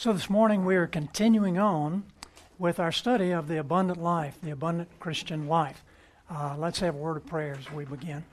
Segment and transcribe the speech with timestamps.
[0.00, 2.04] So this morning we are continuing on
[2.58, 5.84] with our study of the abundant life, the abundant Christian life.
[6.30, 8.24] Uh, let's have a word of prayer as we begin.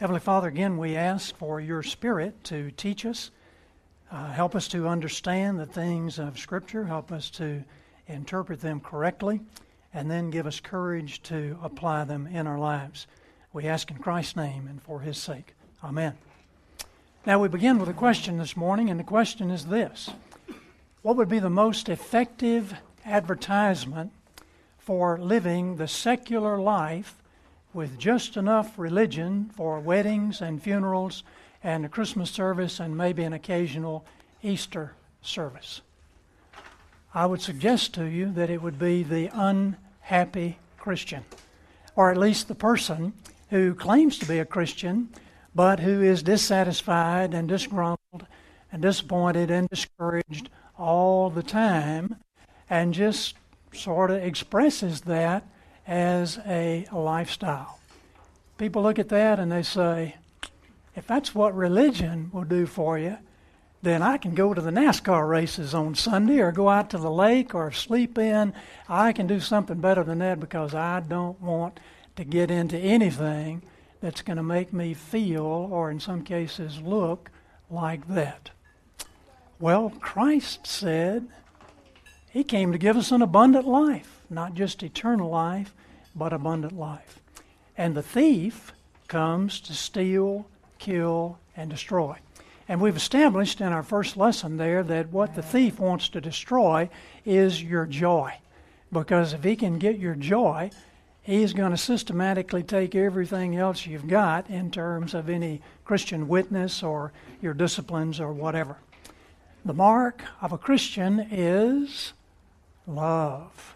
[0.00, 3.30] Heavenly Father, again we ask for your Spirit to teach us,
[4.10, 7.62] uh, help us to understand the things of Scripture, help us to
[8.08, 9.40] interpret them correctly,
[9.94, 13.06] and then give us courage to apply them in our lives.
[13.52, 15.54] We ask in Christ's name and for His sake.
[15.84, 16.14] Amen.
[17.26, 20.10] Now, we begin with a question this morning, and the question is this
[21.02, 22.72] What would be the most effective
[23.04, 24.12] advertisement
[24.78, 27.16] for living the secular life
[27.74, 31.24] with just enough religion for weddings and funerals
[31.64, 34.06] and a Christmas service and maybe an occasional
[34.44, 35.80] Easter service?
[37.12, 41.24] I would suggest to you that it would be the unhappy Christian,
[41.96, 43.14] or at least the person
[43.50, 45.08] who claims to be a Christian
[45.56, 48.26] but who is dissatisfied and disgruntled
[48.70, 52.16] and disappointed and discouraged all the time
[52.68, 53.34] and just
[53.72, 55.48] sort of expresses that
[55.86, 57.78] as a lifestyle.
[58.58, 60.16] People look at that and they say,
[60.94, 63.16] if that's what religion will do for you,
[63.80, 67.10] then I can go to the NASCAR races on Sunday or go out to the
[67.10, 68.52] lake or sleep in.
[68.90, 71.80] I can do something better than that because I don't want
[72.16, 73.62] to get into anything
[74.00, 77.30] that's going to make me feel, or in some cases look,
[77.70, 78.50] like that.
[79.58, 81.28] Well, Christ said
[82.30, 85.74] He came to give us an abundant life, not just eternal life,
[86.14, 87.20] but abundant life.
[87.76, 88.72] And the thief
[89.08, 90.46] comes to steal,
[90.78, 92.16] kill, and destroy.
[92.68, 96.90] And we've established in our first lesson there that what the thief wants to destroy
[97.24, 98.34] is your joy.
[98.92, 100.70] Because if he can get your joy,
[101.26, 106.84] He's going to systematically take everything else you've got in terms of any Christian witness
[106.84, 108.76] or your disciplines or whatever.
[109.64, 112.12] The mark of a Christian is
[112.86, 113.74] love.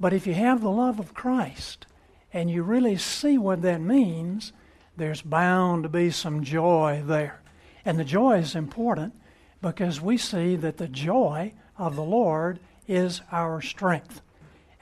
[0.00, 1.86] But if you have the love of Christ
[2.32, 4.52] and you really see what that means,
[4.96, 7.42] there's bound to be some joy there.
[7.84, 9.14] And the joy is important
[9.60, 14.20] because we see that the joy of the Lord is our strength.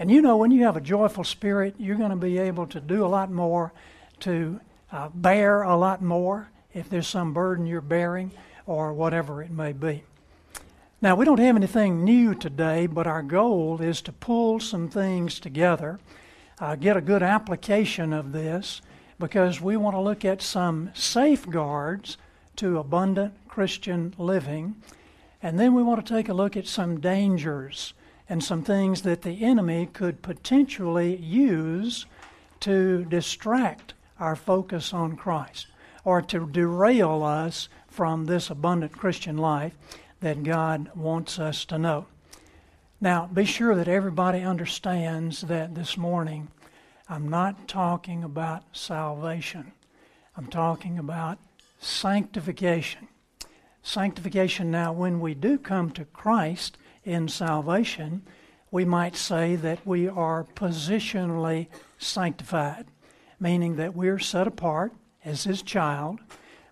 [0.01, 2.81] And you know, when you have a joyful spirit, you're going to be able to
[2.81, 3.71] do a lot more,
[4.21, 4.59] to
[4.91, 8.31] uh, bear a lot more if there's some burden you're bearing
[8.65, 10.03] or whatever it may be.
[11.03, 15.39] Now, we don't have anything new today, but our goal is to pull some things
[15.39, 16.01] together,
[16.61, 18.81] uh, get a good application of this,
[19.19, 22.17] because we want to look at some safeguards
[22.57, 24.77] to abundant Christian living,
[25.43, 27.93] and then we want to take a look at some dangers
[28.31, 32.07] and some things that the enemy could potentially use
[32.61, 35.67] to distract our focus on Christ
[36.05, 39.77] or to derail us from this abundant Christian life
[40.21, 42.07] that God wants us to know.
[43.01, 46.49] Now, be sure that everybody understands that this morning
[47.09, 49.73] I'm not talking about salvation.
[50.37, 51.39] I'm talking about
[51.81, 53.09] sanctification.
[53.83, 58.23] Sanctification now, when we do come to Christ, in salvation,
[58.71, 61.67] we might say that we are positionally
[61.99, 62.87] sanctified,
[63.39, 64.93] meaning that we're set apart
[65.25, 66.21] as His child.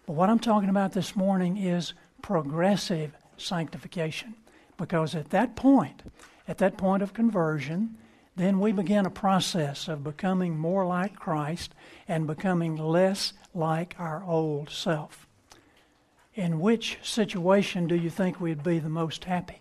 [0.07, 4.35] But what I'm talking about this morning is progressive sanctification,
[4.77, 6.03] because at that point,
[6.47, 7.97] at that point of conversion,
[8.37, 11.75] then we begin a process of becoming more like Christ
[12.07, 15.27] and becoming less like our old self.
[16.35, 19.61] In which situation do you think we'd be the most happy?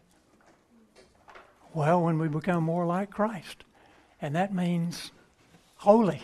[1.77, 3.63] Well, when we become more like Christ.
[4.19, 5.11] And that means
[5.75, 6.23] holy.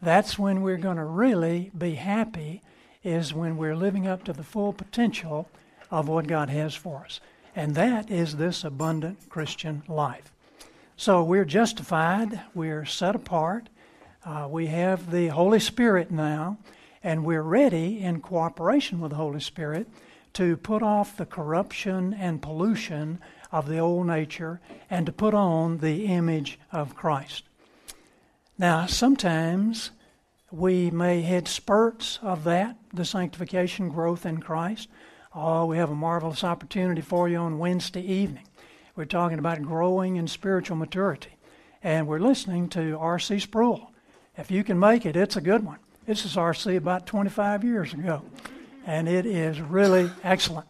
[0.00, 2.62] That's when we're going to really be happy,
[3.02, 5.48] is when we're living up to the full potential
[5.90, 7.18] of what God has for us.
[7.56, 10.30] And that is this abundant Christian life.
[10.96, 13.68] So we're justified, we're set apart,
[14.24, 16.58] uh, we have the Holy Spirit now,
[17.02, 19.88] and we're ready in cooperation with the Holy Spirit
[20.34, 23.18] to put off the corruption and pollution
[23.54, 24.60] of the old nature
[24.90, 27.44] and to put on the image of Christ.
[28.58, 29.92] Now, sometimes
[30.50, 34.88] we may hit spurts of that, the sanctification growth in Christ.
[35.32, 38.48] Oh, we have a marvelous opportunity for you on Wednesday evening.
[38.96, 41.36] We're talking about growing in spiritual maturity.
[41.80, 43.38] And we're listening to R.C.
[43.38, 43.92] Sproul.
[44.36, 45.78] If you can make it, it's a good one.
[46.06, 46.74] This is R.C.
[46.74, 48.22] about 25 years ago.
[48.84, 50.66] And it is really excellent.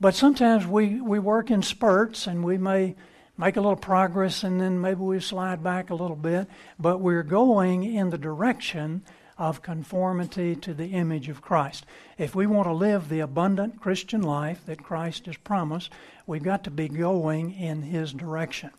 [0.00, 2.94] But sometimes we, we work in spurts and we may
[3.36, 6.48] make a little progress and then maybe we slide back a little bit,
[6.78, 9.02] but we're going in the direction
[9.36, 11.84] of conformity to the image of Christ.
[12.18, 15.90] If we want to live the abundant Christian life that Christ has promised,
[16.26, 18.70] we've got to be going in His direction.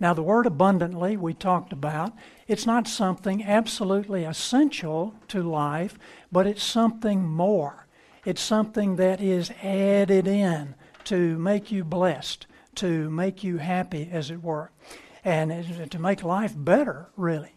[0.00, 2.12] Now, the word abundantly we talked about,
[2.48, 5.98] it's not something absolutely essential to life,
[6.32, 7.86] but it's something more.
[8.24, 10.74] It's something that is added in
[11.04, 12.46] to make you blessed,
[12.76, 14.70] to make you happy, as it were,
[15.24, 17.54] and to make life better, really.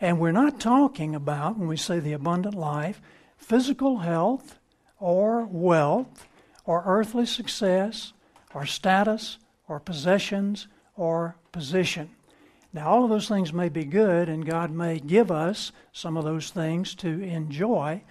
[0.00, 3.00] And we're not talking about, when we say the abundant life,
[3.36, 4.58] physical health
[4.98, 6.26] or wealth
[6.64, 8.12] or earthly success
[8.54, 10.66] or status or possessions
[10.96, 12.10] or position.
[12.72, 16.24] Now, all of those things may be good, and God may give us some of
[16.24, 18.02] those things to enjoy,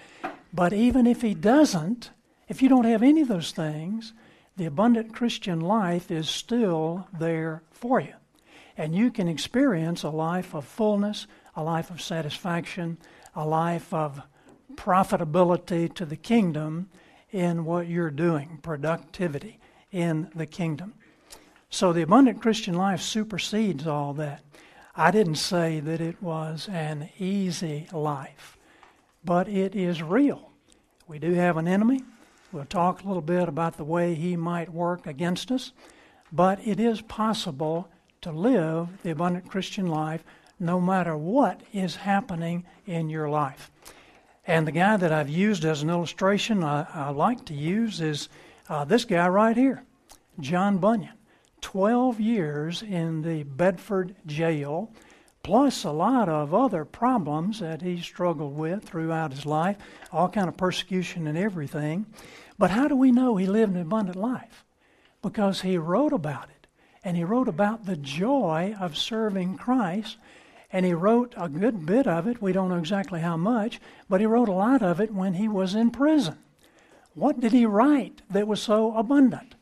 [0.54, 2.12] but even if He doesn't,
[2.48, 4.14] if you don't have any of those things,
[4.58, 8.14] the abundant Christian life is still there for you.
[8.76, 12.98] And you can experience a life of fullness, a life of satisfaction,
[13.36, 14.22] a life of
[14.76, 16.90] profitability to the kingdom
[17.32, 19.60] in what you're doing, productivity
[19.92, 20.94] in the kingdom.
[21.70, 24.44] So the abundant Christian life supersedes all that.
[24.96, 28.58] I didn't say that it was an easy life,
[29.24, 30.52] but it is real.
[31.08, 32.04] We do have an enemy.
[32.52, 35.72] We'll talk a little bit about the way he might work against us,
[36.32, 37.90] but it is possible
[38.22, 40.24] to live the abundant Christian life
[40.60, 43.72] no matter what is happening in your life.
[44.46, 48.30] And the guy that I've used as an illustration I, I like to use is
[48.68, 49.84] uh, this guy right here,
[50.40, 51.14] John Bunyan.
[51.62, 54.92] 12 years in the Bedford jail,
[55.50, 59.78] plus a lot of other problems that he struggled with throughout his life,
[60.14, 62.06] all kind of persecution and everything.
[62.60, 64.64] But how do we know he lived an abundant life?
[65.24, 66.68] Because he wrote about it.
[67.04, 70.18] And he wrote about the joy of serving Christ.
[70.72, 72.44] And he wrote a good bit of it.
[72.44, 75.48] We don't know exactly how much, but he wrote a lot of it when he
[75.48, 76.38] was in prison.
[77.16, 79.56] What did he write that was so abundant?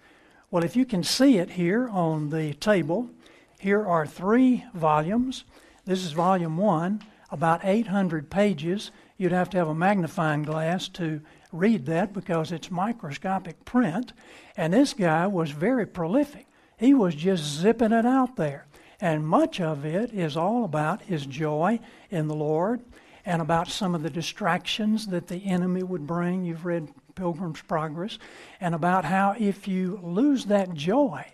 [0.52, 3.10] Well, if you can see it here on the table,
[3.58, 5.46] here are three volumes.
[5.88, 7.02] This is volume one,
[7.32, 8.92] about 800 pages.
[9.16, 11.22] You'd have to have a magnifying glass to
[11.54, 14.12] read that because it's microscopic print.
[14.58, 16.46] And this guy was very prolific.
[16.76, 18.66] He was just zipping it out there.
[19.00, 21.80] And much of it is all about his joy
[22.10, 22.82] in the Lord
[23.26, 26.44] and about some of the distractions that the enemy would bring.
[26.44, 28.20] You've read Pilgrim's Progress,
[28.60, 31.26] and about how if you lose that joy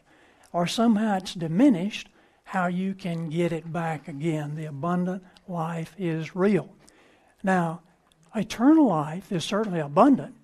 [0.51, 2.07] or somehow it's diminished,
[2.43, 4.55] how you can get it back again.
[4.55, 6.69] The abundant life is real.
[7.43, 7.81] Now,
[8.35, 10.35] eternal life is certainly abundant,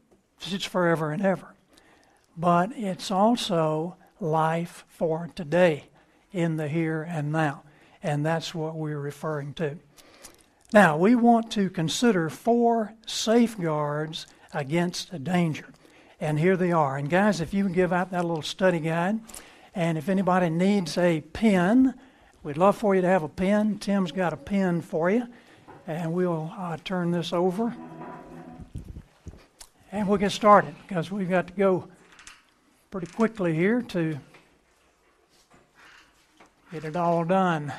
[0.42, 1.56] it's forever and ever,
[2.38, 5.86] but it's also life for today
[6.32, 7.64] in the here and now.
[8.02, 9.78] And that's what we're referring to.
[10.72, 15.74] Now, we want to consider four safeguards against danger.
[16.22, 16.98] And here they are.
[16.98, 19.20] And guys, if you would give out that little study guide,
[19.76, 21.94] and if anybody needs a pen,
[22.44, 23.78] we'd love for you to have a pen.
[23.80, 25.28] Tim's got a pen for you,
[25.88, 27.76] and we'll uh, turn this over.
[29.92, 31.88] And we'll get started because we've got to go
[32.92, 34.20] pretty quickly here to
[36.72, 37.74] get it all done.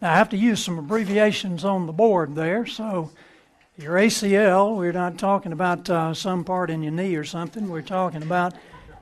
[0.00, 2.64] Now, I have to use some abbreviations on the board there.
[2.66, 3.10] So,
[3.76, 7.68] your ACL, we're not talking about uh, some part in your knee or something.
[7.68, 8.54] We're talking about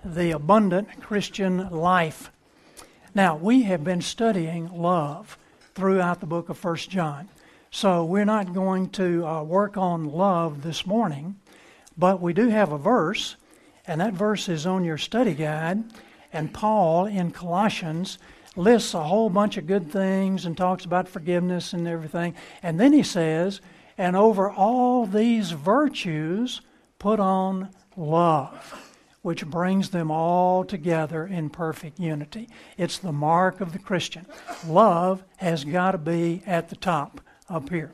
[0.03, 2.31] the abundant Christian life.
[3.15, 5.37] Now, we have been studying love
[5.75, 7.29] throughout the book of First John.
[7.71, 11.37] So, we're not going to uh, work on love this morning,
[11.99, 13.37] but we do have a verse,
[13.87, 15.85] and that verse is on your study guide.
[16.33, 18.17] And Paul in Colossians
[18.57, 22.35] lists a whole bunch of good things and talks about forgiveness and everything.
[22.63, 23.61] And then he says,
[23.99, 26.61] and over all these virtues,
[26.99, 32.49] put on love, which brings them all together in perfect unity.
[32.77, 34.27] It's the mark of the Christian.
[34.67, 37.93] Love has got to be at the top up here.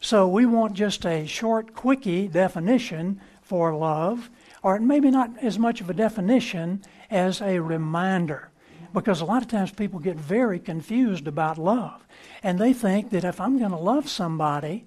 [0.00, 4.30] So we want just a short, quickie definition for love,
[4.62, 8.50] or maybe not as much of a definition as a reminder.
[8.96, 12.06] Because a lot of times people get very confused about love.
[12.42, 14.86] And they think that if I'm going to love somebody,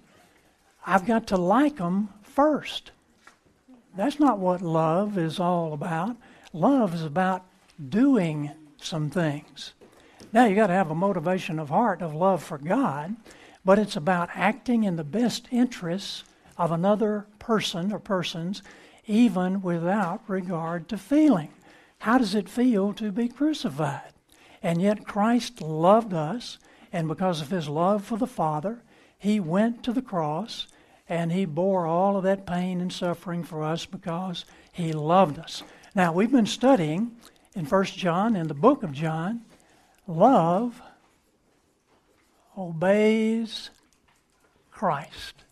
[0.83, 2.89] I've got to like them first.
[3.95, 6.17] That's not what love is all about.
[6.53, 7.45] Love is about
[7.89, 8.49] doing
[8.81, 9.73] some things.
[10.33, 13.15] Now, you got to have a motivation of heart of love for God,
[13.63, 16.23] but it's about acting in the best interests
[16.57, 18.63] of another person or persons,
[19.05, 21.49] even without regard to feeling.
[21.99, 24.13] How does it feel to be crucified?
[24.61, 26.57] And yet Christ loved us,
[26.91, 28.81] and because of his love for the Father,
[29.17, 30.67] he went to the cross
[31.07, 35.63] and he bore all of that pain and suffering for us because he loved us.
[35.95, 37.17] Now, we've been studying
[37.55, 39.41] in 1 John, in the book of John,
[40.07, 40.81] love
[42.57, 43.71] obeys
[44.71, 45.43] Christ.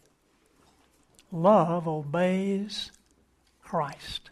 [1.31, 2.91] Love obeys
[3.61, 4.29] Christ.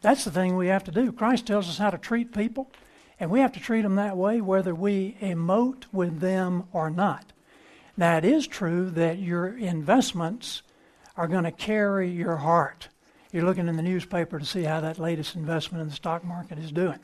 [0.00, 1.12] That's the thing we have to do.
[1.12, 2.70] Christ tells us how to treat people,
[3.18, 7.32] and we have to treat them that way whether we emote with them or not.
[7.96, 10.62] Now, it is true that your investments
[11.16, 12.88] are going to carry your heart.
[13.30, 16.58] You're looking in the newspaper to see how that latest investment in the stock market
[16.58, 16.98] is doing.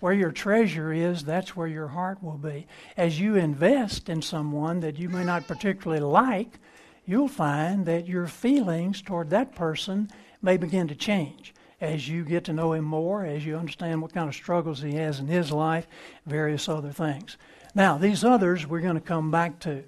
[0.00, 2.66] Where your treasure is, that's where your heart will be.
[2.96, 6.58] As you invest in someone that you may not particularly like,
[7.06, 10.10] you'll find that your feelings toward that person
[10.42, 14.14] may begin to change as you get to know him more, as you understand what
[14.14, 15.88] kind of struggles he has in his life,
[16.24, 17.36] various other things.
[17.74, 19.82] Now, these others we're going to come back to.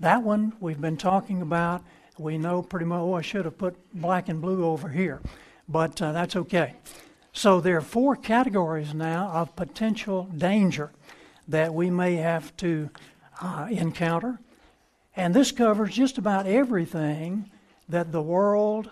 [0.00, 1.84] That one we've been talking about.
[2.18, 5.20] We know pretty much, oh, I should have put black and blue over here,
[5.68, 6.74] but uh, that's okay.
[7.32, 10.90] So there are four categories now of potential danger
[11.46, 12.90] that we may have to
[13.40, 14.40] uh, encounter.
[15.14, 17.50] And this covers just about everything
[17.88, 18.90] that the world,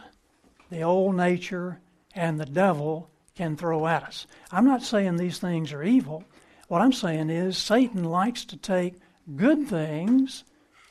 [0.71, 1.81] the old nature,
[2.15, 4.27] and the devil can throw at us.
[4.53, 6.25] I'm not saying these things are evil.
[6.69, 8.95] What I'm saying is Satan likes to take
[9.37, 10.45] good things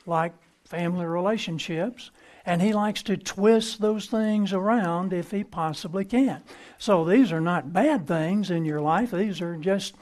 [0.06, 0.32] like
[0.64, 2.10] family relationships
[2.46, 6.42] and he likes to twist those things around if he possibly can.
[6.78, 9.94] So these are not bad things in your life, these are just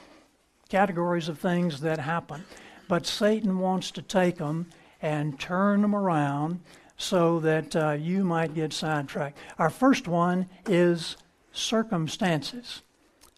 [0.69, 2.43] categories of things that happen.
[2.87, 4.69] But Satan wants to take them
[5.01, 6.59] and turn them around
[7.03, 9.37] so that uh, you might get sidetracked.
[9.59, 11.17] Our first one is
[11.51, 12.81] circumstances.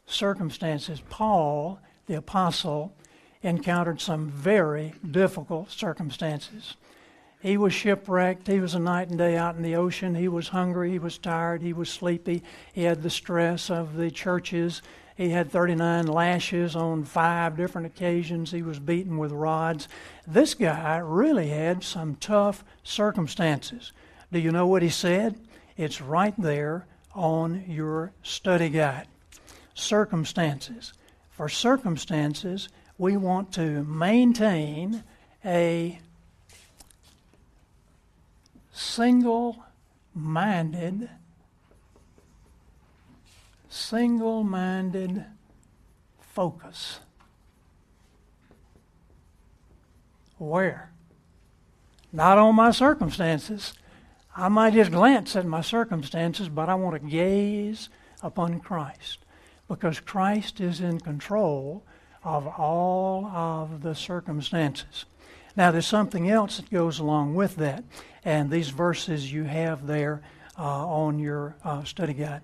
[0.05, 1.01] Circumstances.
[1.09, 2.93] Paul, the apostle,
[3.41, 6.75] encountered some very difficult circumstances.
[7.41, 8.47] He was shipwrecked.
[8.47, 10.15] He was a night and day out in the ocean.
[10.15, 10.91] He was hungry.
[10.91, 11.61] He was tired.
[11.61, 12.43] He was sleepy.
[12.73, 14.81] He had the stress of the churches.
[15.15, 18.51] He had 39 lashes on five different occasions.
[18.51, 19.87] He was beaten with rods.
[20.27, 23.93] This guy really had some tough circumstances.
[24.31, 25.39] Do you know what he said?
[25.77, 29.07] It's right there on your study guide.
[29.73, 30.91] Circumstances.
[31.29, 32.67] For circumstances,
[32.97, 35.03] we want to maintain
[35.45, 35.99] a
[38.73, 39.63] single
[40.13, 41.09] minded,
[43.75, 45.25] single minded
[46.19, 46.99] focus.
[50.37, 50.91] Where?
[52.11, 53.73] Not on my circumstances.
[54.35, 57.89] I might just glance at my circumstances, but I want to gaze
[58.21, 59.19] upon Christ
[59.67, 61.83] because Christ is in control
[62.23, 65.05] of all of the circumstances.
[65.55, 67.83] Now, there's something else that goes along with that,
[68.23, 70.21] and these verses you have there
[70.57, 72.41] uh, on your uh, study guide.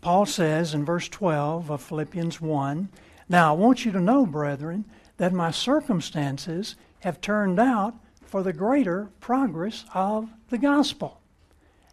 [0.00, 2.88] Paul says in verse 12 of Philippians 1
[3.28, 4.84] Now I want you to know, brethren,
[5.16, 11.20] that my circumstances have turned out for the greater progress of the gospel.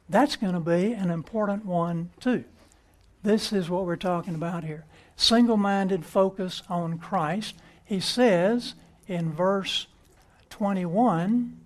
[0.08, 2.44] That's going to be an important one, too.
[3.24, 4.86] This is what we're talking about here
[5.16, 7.56] single minded focus on Christ.
[7.84, 8.76] He says
[9.08, 9.88] in verse
[10.50, 11.58] 21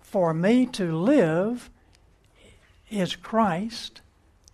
[0.00, 1.70] For me to live
[2.90, 4.02] is Christ,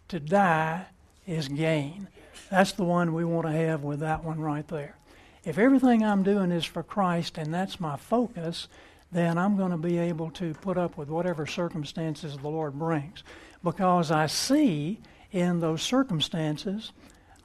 [0.08, 0.86] to die
[1.26, 2.08] is gain.
[2.50, 4.96] That's the one we want to have with that one right there.
[5.44, 8.68] If everything I'm doing is for Christ and that's my focus,
[9.12, 13.22] then I'm going to be able to put up with whatever circumstances the Lord brings.
[13.62, 15.00] Because I see
[15.32, 16.92] in those circumstances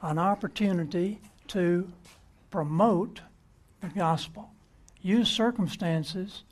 [0.00, 1.90] an opportunity to
[2.50, 3.20] promote
[3.80, 4.50] the gospel.
[5.00, 6.42] Use circumstances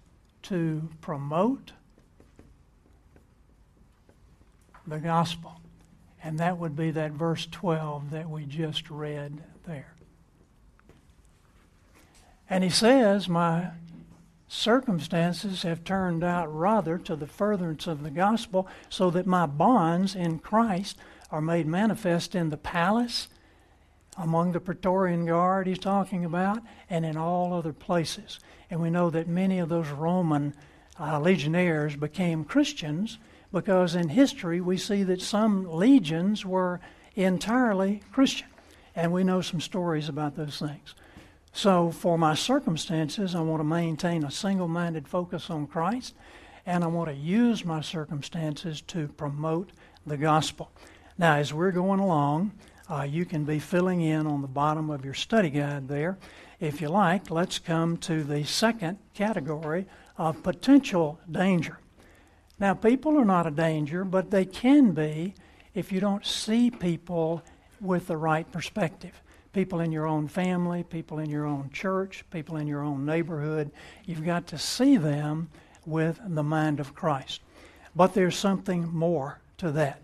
[0.43, 1.73] to promote
[4.87, 5.60] the gospel.
[6.23, 9.95] And that would be that verse 12 that we just read there.
[12.49, 13.71] And he says, My
[14.49, 20.15] circumstances have turned out rather to the furtherance of the gospel, so that my bonds
[20.15, 20.99] in Christ
[21.31, 23.29] are made manifest in the palace
[24.19, 26.59] among the Praetorian Guard he's talking about,
[26.91, 28.41] and in all other places.
[28.69, 30.55] And we know that many of those Roman
[30.99, 33.19] uh, legionnaires became Christians
[33.53, 36.81] because in history we see that some legions were
[37.15, 38.49] entirely Christian.
[38.95, 40.95] And we know some stories about those things.
[41.53, 46.15] So, for my circumstances, I want to maintain a single minded focus on Christ,
[46.65, 49.71] and I want to use my circumstances to promote
[50.07, 50.71] the gospel.
[51.19, 52.53] Now, as we're going along,
[52.91, 56.19] Uh, you can be filling in on the bottom of your study guide there.
[56.59, 61.79] If you like, let's come to the second category of potential danger.
[62.61, 65.35] Now, people are not a danger, but they can be
[65.75, 67.43] if you don't see people
[67.81, 69.23] with the right perspective.
[69.55, 73.71] People in your own family, people in your own church, people in your own neighborhood.
[74.05, 75.49] You've got to see them
[75.87, 77.41] with the mind of Christ.
[77.97, 80.03] But there's something more to that.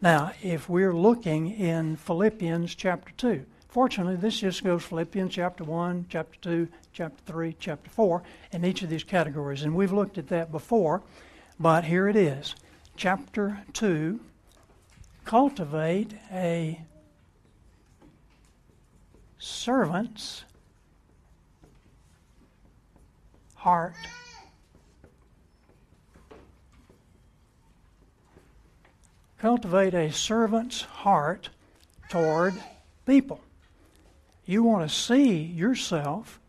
[0.00, 6.06] Now, if we're looking in Philippians chapter 2, fortunately, this just goes Philippians chapter 1,
[6.08, 9.62] chapter 2, chapter 3, chapter 4, in each of these categories.
[9.62, 11.02] And we've looked at that before,
[11.60, 12.54] but here it is.
[12.96, 14.18] Chapter 2
[15.26, 16.80] cultivate a
[19.38, 20.44] servant's
[23.56, 23.94] heart.
[29.38, 31.50] Cultivate a servant's heart
[32.08, 32.54] toward
[33.06, 33.40] people.
[34.46, 36.40] You want to see yourself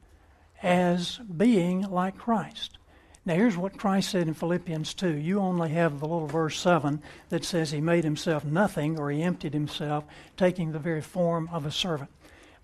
[0.64, 2.78] as being like Christ.
[3.24, 5.16] Now, here's what Christ said in Philippians 2.
[5.16, 9.22] You only have the little verse 7 that says he made himself nothing or he
[9.22, 12.10] emptied himself, taking the very form of a servant.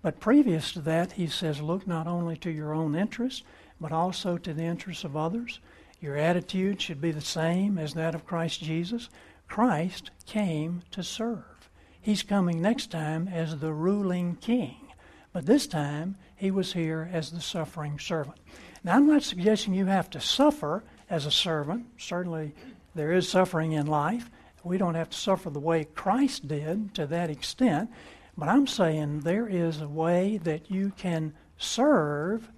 [0.02, 3.44] But previous to that, he says, look not only to your own interests,
[3.80, 5.60] but also to the interests of others.
[6.00, 9.08] Your attitude should be the same as that of Christ Jesus.
[9.46, 11.70] Christ came to serve.
[12.00, 14.88] He's coming next time as the ruling king.
[15.32, 18.38] But this time, he was here as the suffering servant.
[18.84, 21.86] Now, I'm not suggesting you have to suffer as a servant.
[21.98, 22.54] Certainly,
[22.94, 24.30] there is suffering in life.
[24.62, 27.90] We don't have to suffer the way Christ did to that extent.
[28.36, 32.48] But I'm saying there is a way that you can serve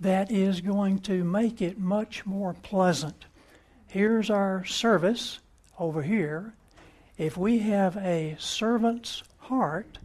[0.00, 3.26] that is going to make it much more pleasant.
[3.88, 5.38] Here's our service
[5.78, 6.54] over here.
[7.18, 9.98] If we have a servant's heart,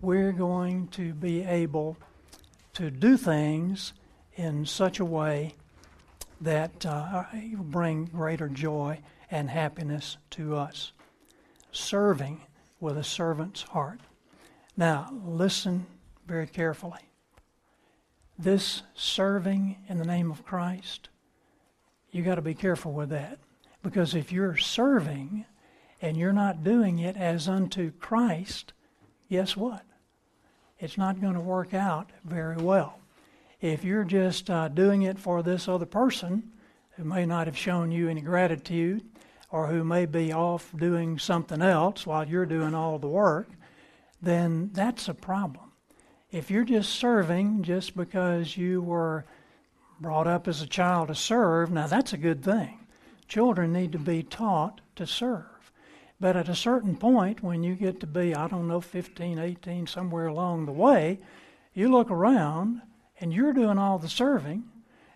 [0.00, 1.96] we're going to be able
[2.78, 3.92] to do things
[4.36, 5.52] in such a way
[6.40, 7.24] that uh,
[7.56, 9.00] bring greater joy
[9.32, 10.92] and happiness to us.
[11.72, 12.40] Serving
[12.78, 13.98] with a servant's heart.
[14.76, 15.86] Now, listen
[16.24, 17.00] very carefully.
[18.38, 21.08] This serving in the name of Christ,
[22.12, 23.40] you got to be careful with that.
[23.82, 25.46] Because if you're serving
[26.00, 28.72] and you're not doing it as unto Christ,
[29.28, 29.82] guess what?
[30.80, 32.98] It's not going to work out very well.
[33.60, 36.52] If you're just uh, doing it for this other person
[36.92, 39.04] who may not have shown you any gratitude
[39.50, 43.48] or who may be off doing something else while you're doing all the work,
[44.22, 45.72] then that's a problem.
[46.30, 49.24] If you're just serving just because you were
[50.00, 52.86] brought up as a child to serve, now that's a good thing.
[53.26, 55.57] Children need to be taught to serve.
[56.20, 59.86] But at a certain point, when you get to be, I don't know, 15, 18,
[59.86, 61.18] somewhere along the way,
[61.74, 62.82] you look around
[63.20, 64.64] and you're doing all the serving,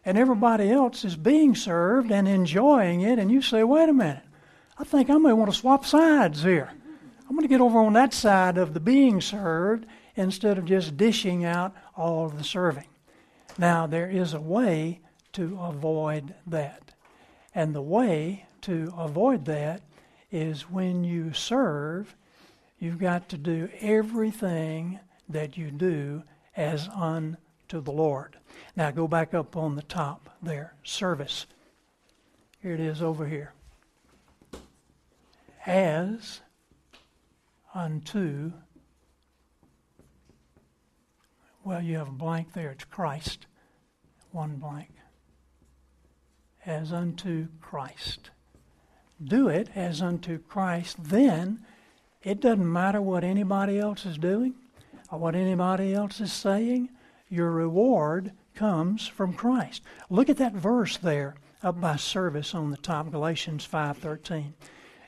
[0.05, 4.25] and everybody else is being served and enjoying it, and you say, wait a minute,
[4.79, 6.71] I think I may want to swap sides here.
[7.23, 9.87] I'm going to get over on that side of the being served
[10.17, 12.89] instead of just dishing out all the serving.
[13.59, 15.01] Now, there is a way
[15.33, 16.93] to avoid that.
[17.55, 19.83] And the way to avoid that
[20.33, 22.17] is when you serve,
[22.79, 26.23] you've got to do everything that you do
[26.57, 27.37] as unto
[27.71, 28.39] the Lord.
[28.75, 31.47] Now, go back up on the top there service.
[32.61, 33.53] Here it is over here.
[35.67, 36.41] As
[37.75, 38.53] unto,
[41.63, 42.71] well, you have a blank there.
[42.71, 43.47] It's Christ.
[44.33, 44.91] One blank.
[46.67, 48.32] As unto Christ.
[49.23, 50.97] Do it as unto Christ.
[51.03, 51.61] Then
[52.23, 54.55] it doesn't matter what anybody else is doing
[55.11, 56.91] or what anybody else is saying.
[57.29, 59.83] Your reward comes from Christ.
[60.11, 64.55] Look at that verse there up by service on the top, Galatians 5:13.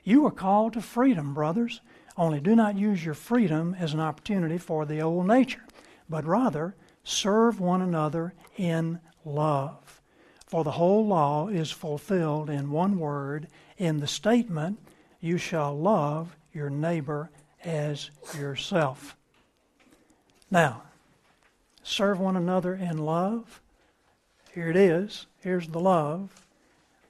[0.04, 1.80] You are called to freedom, brothers.
[2.16, 5.64] Only do not use your freedom as an opportunity for the old nature,
[6.08, 10.00] but rather serve one another in love.
[10.46, 14.78] For the whole law is fulfilled in one word, in the statement,
[15.20, 17.30] You shall love your neighbor
[17.64, 19.16] as yourself.
[20.50, 20.82] Now,
[21.82, 23.60] serve one another in love.
[24.52, 25.26] Here it is.
[25.40, 26.46] Here's the love.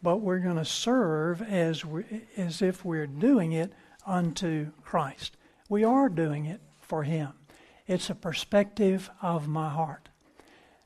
[0.03, 2.05] But we're going to serve as, we,
[2.37, 3.73] as if we're doing it
[4.07, 5.37] unto Christ.
[5.69, 7.33] We are doing it for Him.
[7.87, 10.09] It's a perspective of my heart.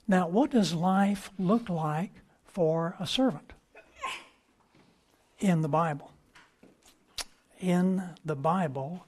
[0.07, 2.12] Now, what does life look like
[2.47, 3.53] for a servant
[5.38, 6.12] in the Bible?
[7.61, 9.07] In the Bible,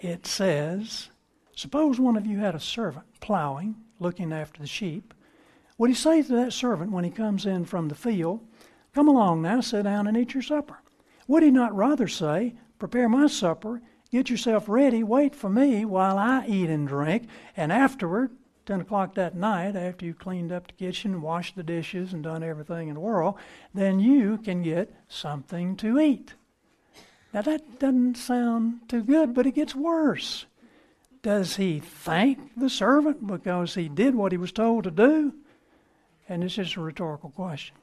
[0.00, 1.10] it says,
[1.54, 5.14] Suppose one of you had a servant plowing, looking after the sheep.
[5.78, 8.40] Would he say to that servant when he comes in from the field,
[8.94, 10.78] Come along now, sit down and eat your supper?
[11.28, 13.80] Would he not rather say, Prepare my supper,
[14.10, 18.30] get yourself ready, wait for me while I eat and drink, and afterward,
[18.66, 22.42] 10 o'clock that night, after you've cleaned up the kitchen, washed the dishes, and done
[22.42, 23.34] everything in the world,
[23.74, 26.34] then you can get something to eat.
[27.32, 30.46] Now that doesn't sound too good, but it gets worse.
[31.22, 35.34] Does he thank the servant because he did what he was told to do?
[36.28, 37.76] And it's just a rhetorical question.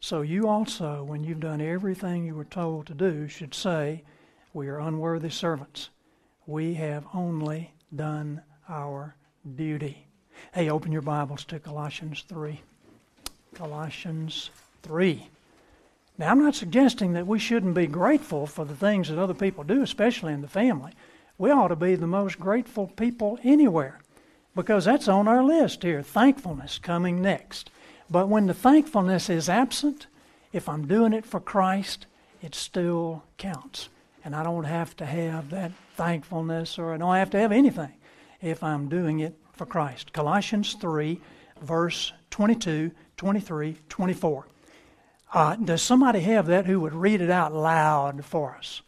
[0.00, 4.02] So you also, when you've done everything you were told to do, should say,
[4.54, 5.90] We are unworthy servants.
[6.46, 9.14] We have only done our
[9.56, 10.06] duty.
[10.52, 12.60] Hey, open your Bibles to Colossians 3.
[13.54, 14.50] Colossians
[14.82, 15.28] 3.
[16.18, 19.64] Now, I'm not suggesting that we shouldn't be grateful for the things that other people
[19.64, 20.92] do, especially in the family.
[21.38, 24.00] We ought to be the most grateful people anywhere
[24.56, 27.70] because that's on our list here thankfulness coming next.
[28.10, 30.08] But when the thankfulness is absent,
[30.52, 32.06] if I'm doing it for Christ,
[32.42, 33.88] it still counts.
[34.24, 37.92] And I don't have to have that thankfulness or I don't have to have anything
[38.42, 40.14] if I'm doing it for Christ.
[40.14, 41.20] Colossians 3,
[41.60, 44.46] verse 22, 23, 24.
[45.34, 48.80] Uh, does somebody have that who would read it out loud for us?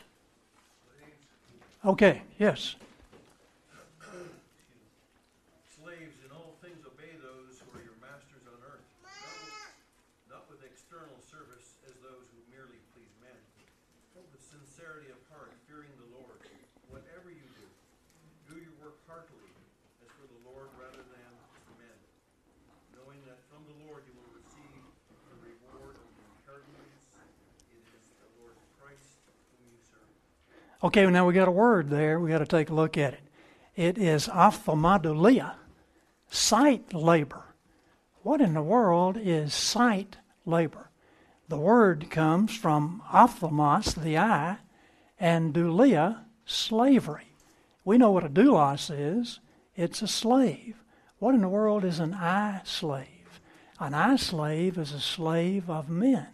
[1.85, 2.77] Okay, yes.
[30.85, 32.19] Okay, now we got a word there.
[32.19, 33.21] We got to take a look at it.
[33.77, 35.55] It is ophthalmodoulia,
[36.29, 37.55] sight labor.
[38.25, 40.91] What in the world is sight labor?
[41.49, 44.57] The word comes from ophthalmos, the eye,
[45.21, 47.37] and doulia, slavery.
[47.85, 49.39] We know what a doulos is.
[49.77, 50.83] It's a slave.
[51.21, 53.41] What in the world is an eye slave?
[53.79, 56.27] An eye slave is a slave of men.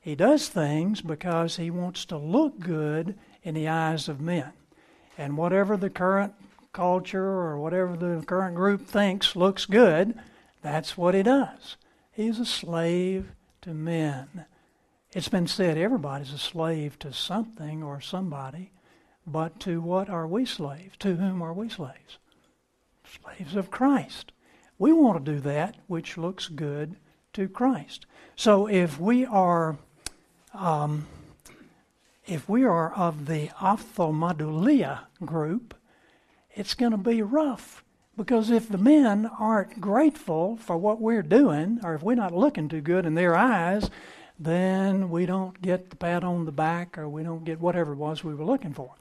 [0.00, 4.52] He does things because he wants to look good in the eyes of men.
[5.16, 6.34] And whatever the current
[6.72, 10.18] culture or whatever the current group thinks looks good,
[10.62, 11.76] that's what he does.
[12.10, 13.30] He's a slave
[13.62, 14.46] to men.
[15.12, 18.72] It's been said everybody's a slave to something or somebody,
[19.24, 20.96] but to what are we slaves?
[20.98, 22.18] To whom are we slaves?
[23.22, 24.32] Slaves of Christ.
[24.76, 26.96] We want to do that which looks good
[27.34, 28.06] to Christ.
[28.34, 29.78] So if we are
[30.52, 31.06] um,
[32.26, 35.74] if we are of the ophthalmodoulia group,
[36.54, 37.84] it's going to be rough.
[38.16, 42.68] Because if the men aren't grateful for what we're doing, or if we're not looking
[42.68, 43.90] too good in their eyes,
[44.38, 47.96] then we don't get the pat on the back or we don't get whatever it
[47.96, 48.94] was we were looking for.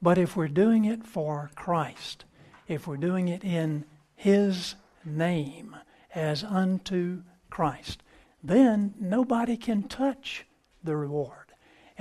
[0.00, 2.24] But if we're doing it for Christ,
[2.68, 5.76] if we're doing it in His name
[6.14, 8.02] as unto Christ,
[8.42, 10.46] then nobody can touch
[10.82, 11.41] the reward.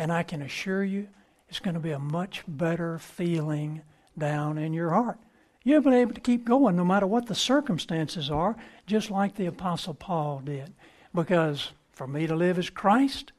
[0.01, 1.09] And I can assure you,
[1.47, 3.83] it's going to be a much better feeling
[4.17, 5.19] down in your heart.
[5.63, 8.55] You'll be able to keep going no matter what the circumstances are,
[8.87, 10.73] just like the Apostle Paul did.
[11.13, 13.31] Because for me to live is Christ,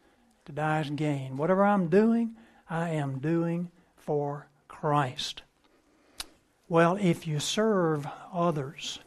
[0.45, 1.37] to die is gain.
[1.37, 2.37] Whatever I'm doing,
[2.71, 5.43] I am doing for Christ.
[6.69, 9.01] Well, if you serve others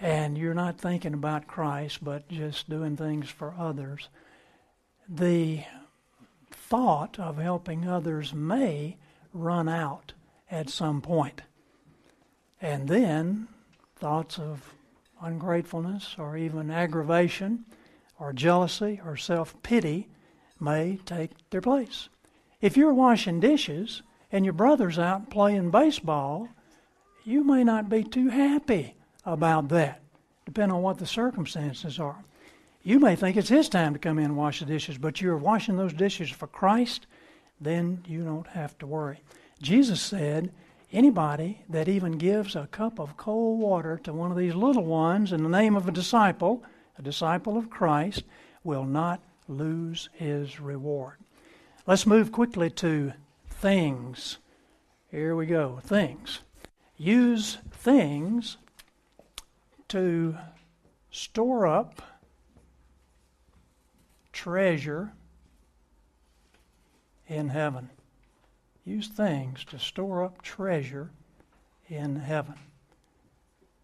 [0.00, 4.08] and you're not thinking about Christ, but just doing things for others,
[5.06, 5.64] the
[6.68, 8.96] thought of helping others may
[9.32, 10.12] run out
[10.50, 11.40] at some point.
[12.60, 13.48] And then
[13.96, 14.74] thoughts of
[15.22, 17.64] ungratefulness or even aggravation
[18.18, 20.08] or jealousy or self pity
[20.60, 22.08] may take their place.
[22.60, 26.48] If you're washing dishes and your brother's out playing baseball,
[27.24, 30.02] you may not be too happy about that,
[30.44, 32.24] depending on what the circumstances are.
[32.82, 35.36] You may think it's his time to come in and wash the dishes, but you're
[35.36, 37.06] washing those dishes for Christ,
[37.60, 39.22] then you don't have to worry.
[39.60, 40.52] Jesus said,
[40.90, 45.32] Anybody that even gives a cup of cold water to one of these little ones
[45.32, 46.62] in the name of a disciple,
[46.96, 48.22] a disciple of Christ,
[48.64, 51.16] will not lose his reward.
[51.86, 53.12] Let's move quickly to
[53.48, 54.38] things.
[55.10, 55.80] Here we go.
[55.82, 56.40] Things.
[56.96, 58.56] Use things
[59.88, 60.36] to
[61.10, 62.02] store up
[64.38, 65.12] treasure
[67.26, 67.90] in heaven.
[68.84, 71.10] use things to store up treasure
[71.88, 72.54] in heaven.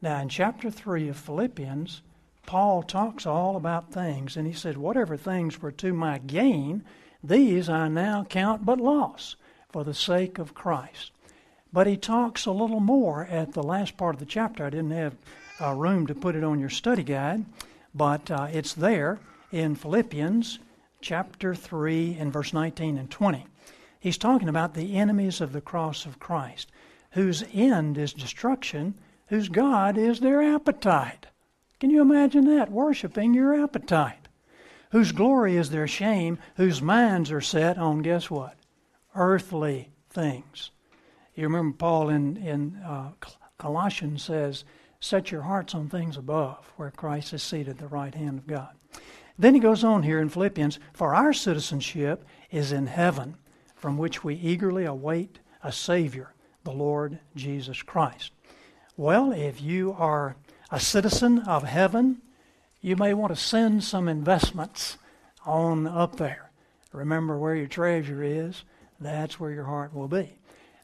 [0.01, 2.03] Now, in chapter 3 of Philippians,
[2.47, 6.85] Paul talks all about things, and he said, Whatever things were to my gain,
[7.23, 9.35] these I now count but loss
[9.71, 11.11] for the sake of Christ.
[11.73, 14.65] But he talks a little more at the last part of the chapter.
[14.65, 15.17] I didn't have
[15.61, 17.45] uh, room to put it on your study guide,
[17.93, 19.19] but uh, it's there
[19.55, 20.59] in Philippians
[21.01, 23.47] chapter 3 and verse 19 and 20.
[24.01, 26.73] He's talking about the enemies of the cross of Christ,
[27.13, 28.95] whose end is destruction,
[29.29, 31.27] whose God is their appetite.
[31.79, 32.73] Can you imagine that?
[32.73, 34.27] Worshipping your appetite.
[34.91, 38.57] Whose glory is their shame, whose minds are set on, guess what?
[39.15, 40.73] Earthly things.
[41.37, 43.13] You remember Paul in, in uh,
[43.59, 44.65] Colossians says,
[44.99, 48.47] Set your hearts on things above, where Christ is seated at the right hand of
[48.49, 48.75] God.
[49.39, 53.37] Then he goes on here in Philippians, For our citizenship is in heaven,
[53.75, 58.33] from which we eagerly await a Savior, the Lord Jesus Christ.
[58.97, 60.37] Well, if you are
[60.71, 62.23] a citizen of heaven,
[62.81, 64.99] you may want to send some investments
[65.45, 66.51] on up there.
[66.93, 68.63] Remember where your treasure is,
[69.01, 70.39] that's where your heart will be.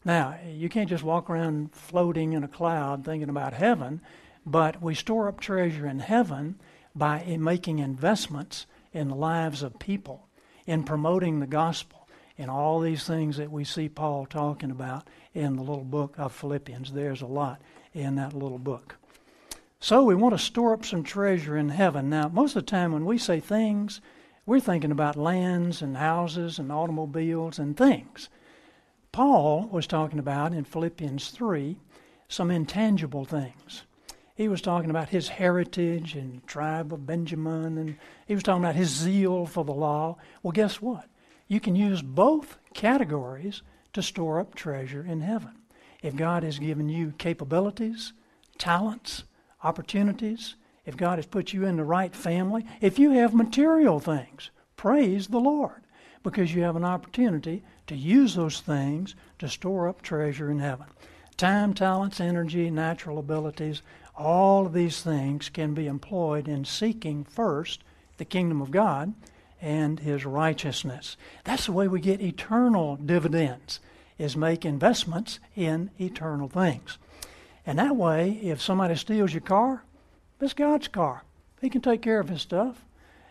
[0.04, 4.00] Now, you can't just walk around floating in a cloud thinking about heaven,
[4.44, 6.58] but we store up treasure in heaven
[6.94, 10.29] by making investments in the lives of people,
[10.66, 15.57] in promoting the gospel, in all these things that we see Paul talking about in
[15.57, 16.92] the little book of Philippians.
[16.92, 17.61] There's a lot
[17.92, 18.96] in that little book.
[19.79, 22.11] So we want to store up some treasure in heaven.
[22.11, 24.00] Now, most of the time when we say things,
[24.46, 28.29] we're thinking about lands and houses and automobiles and things.
[29.12, 31.79] Paul was talking about in Philippians 3
[32.29, 33.83] some intangible things.
[34.40, 38.74] He was talking about his heritage and tribe of Benjamin, and he was talking about
[38.74, 40.16] his zeal for the law.
[40.42, 41.05] Well, guess what?
[41.46, 43.61] You can use both categories
[43.92, 45.59] to store up treasure in heaven.
[46.03, 48.14] If God has given you capabilities,
[48.57, 49.24] talents,
[49.62, 50.55] opportunities,
[50.87, 55.26] if God has put you in the right family, if you have material things, praise
[55.26, 55.83] the Lord
[56.22, 60.87] because you have an opportunity to use those things to store up treasure in heaven.
[61.37, 63.81] Time, talents, energy, natural abilities,
[64.20, 67.83] all of these things can be employed in seeking first
[68.18, 69.14] the kingdom of God
[69.61, 71.16] and his righteousness.
[71.44, 73.80] That's the way we get eternal dividends
[74.18, 76.98] is make investments in eternal things.
[77.66, 79.85] And that way, if somebody steals your car,
[80.40, 81.24] it's God's car.
[81.61, 82.85] He can take care of his stuff.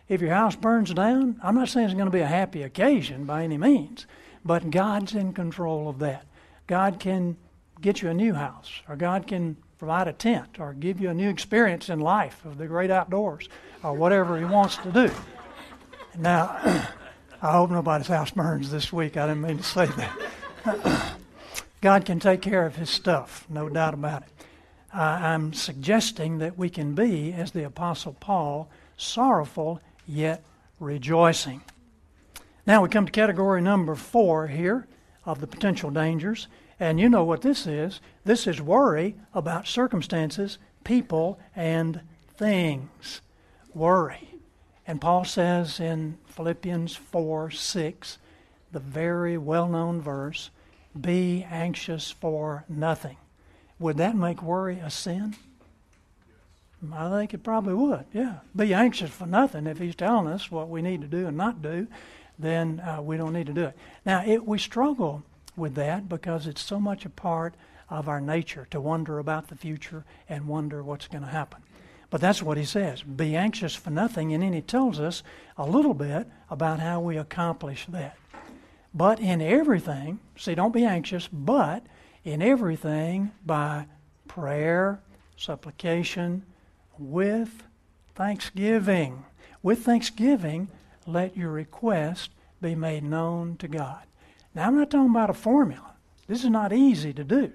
[0.08, 3.24] If your house burns down, I'm not saying it's going to be a happy occasion
[3.24, 4.06] by any means,
[4.44, 6.26] but God's in control of that.
[6.66, 7.36] God can
[7.80, 11.14] get you a new house, or God can provide a tent, or give you a
[11.14, 13.48] new experience in life of the great outdoors,
[13.82, 15.10] or whatever He wants to do.
[16.18, 16.58] Now,
[17.42, 19.16] I hope nobody's house burns this week.
[19.16, 21.16] I didn't mean to say that.
[21.80, 24.28] God can take care of His stuff, no doubt about it.
[24.94, 30.44] Uh, I'm suggesting that we can be, as the Apostle Paul, sorrowful yet
[30.78, 31.62] rejoicing.
[32.66, 34.86] Now we come to category number four here
[35.24, 36.48] of the potential dangers.
[36.78, 42.00] And you know what this is this is worry about circumstances, people, and
[42.36, 43.22] things.
[43.74, 44.34] Worry.
[44.86, 48.18] And Paul says in Philippians 4 6,
[48.70, 50.50] the very well known verse,
[50.98, 53.16] be anxious for nothing.
[53.80, 55.34] Would that make worry a sin?
[56.92, 58.36] I think it probably would, yeah.
[58.54, 59.66] Be anxious for nothing.
[59.66, 61.88] If he's telling us what we need to do and not do,
[62.38, 63.76] then uh, we don't need to do it.
[64.06, 65.24] Now, it, we struggle
[65.56, 67.56] with that because it's so much a part
[67.90, 71.62] of our nature to wonder about the future and wonder what's going to happen.
[72.08, 75.22] But that's what he says be anxious for nothing, and then he tells us
[75.58, 78.16] a little bit about how we accomplish that.
[78.92, 81.84] But in everything, see, don't be anxious, but
[82.24, 83.86] in everything by
[84.26, 85.00] prayer,
[85.36, 86.44] supplication,
[86.98, 87.62] with
[88.14, 89.24] thanksgiving.
[89.62, 90.68] With thanksgiving,
[91.06, 94.02] let your request be made known to God.
[94.54, 95.94] Now, I'm not talking about a formula.
[96.26, 97.52] This is not easy to do.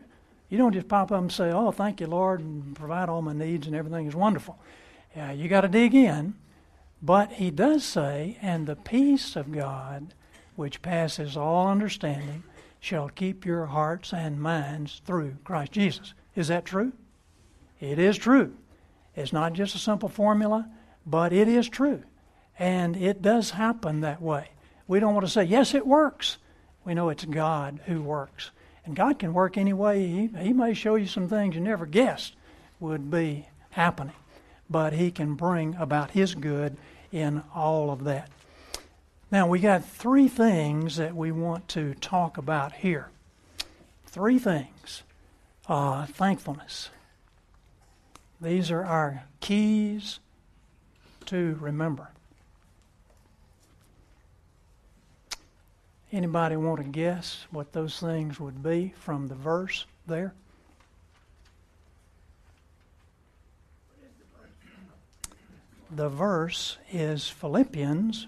[0.55, 3.33] You don't just pop up and say, Oh, thank you, Lord, and provide all my
[3.33, 4.57] needs and everything is wonderful.
[5.13, 6.35] Yeah, you got to dig in.
[7.01, 10.13] But he does say, And the peace of God,
[10.55, 12.43] which passes all understanding,
[12.79, 16.13] shall keep your hearts and minds through Christ Jesus.
[16.37, 16.93] Is that true?
[17.81, 18.55] It is true.
[19.13, 20.69] It's not just a simple formula,
[21.05, 22.01] but it is true.
[22.57, 24.51] And it does happen that way.
[24.87, 26.37] We don't want to say, yes, it works.
[26.85, 28.51] We know it's God who works.
[28.85, 30.07] And God can work any way.
[30.07, 32.35] He, he may show you some things you never guessed
[32.79, 34.15] would be happening.
[34.69, 36.77] But He can bring about His good
[37.11, 38.29] in all of that.
[39.31, 43.09] Now, we got three things that we want to talk about here.
[44.05, 45.03] three things
[45.67, 46.89] uh, thankfulness.
[48.39, 50.19] These are our keys
[51.25, 52.09] to remember.
[56.15, 60.33] Anybody want to guess what those things would be from the verse there?
[65.91, 68.27] The verse is Philippians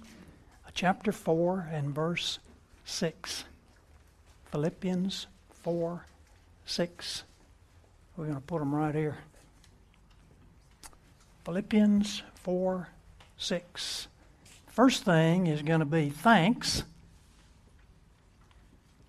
[0.65, 2.39] uh, chapter 4 and verse
[2.84, 3.45] 6.
[4.52, 5.28] Philippians
[5.63, 6.06] 4
[6.65, 7.23] 6.
[8.17, 9.19] We're going to put them right here.
[11.45, 12.89] Philippians 4
[13.38, 14.08] 6.
[14.67, 16.84] First thing is going to be thanks.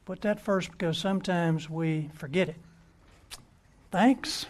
[0.09, 2.57] Put that first because sometimes we forget it.
[3.91, 4.47] Thanks.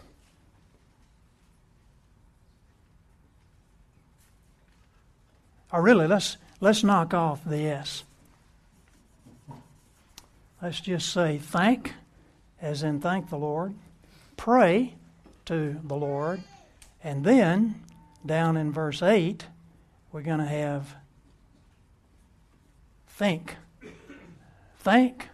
[5.73, 8.05] Or really, let's let's knock off the S.
[10.63, 11.95] Let's just say thank,
[12.63, 13.75] as in thank the Lord,
[14.37, 14.95] pray
[15.47, 16.41] to the Lord,
[17.03, 17.83] and then
[18.25, 19.45] down in verse 8,
[20.13, 20.95] we're going to have
[23.09, 23.57] think.
[24.79, 25.31] Thank,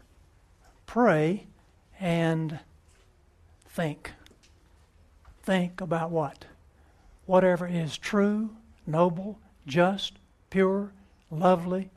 [0.94, 1.44] pray,
[1.98, 2.60] and
[3.68, 4.12] think.
[5.42, 6.44] Think about what?
[7.26, 8.50] Whatever is true,
[8.86, 10.12] noble, just,
[10.50, 10.92] pure,
[11.32, 11.90] lovely,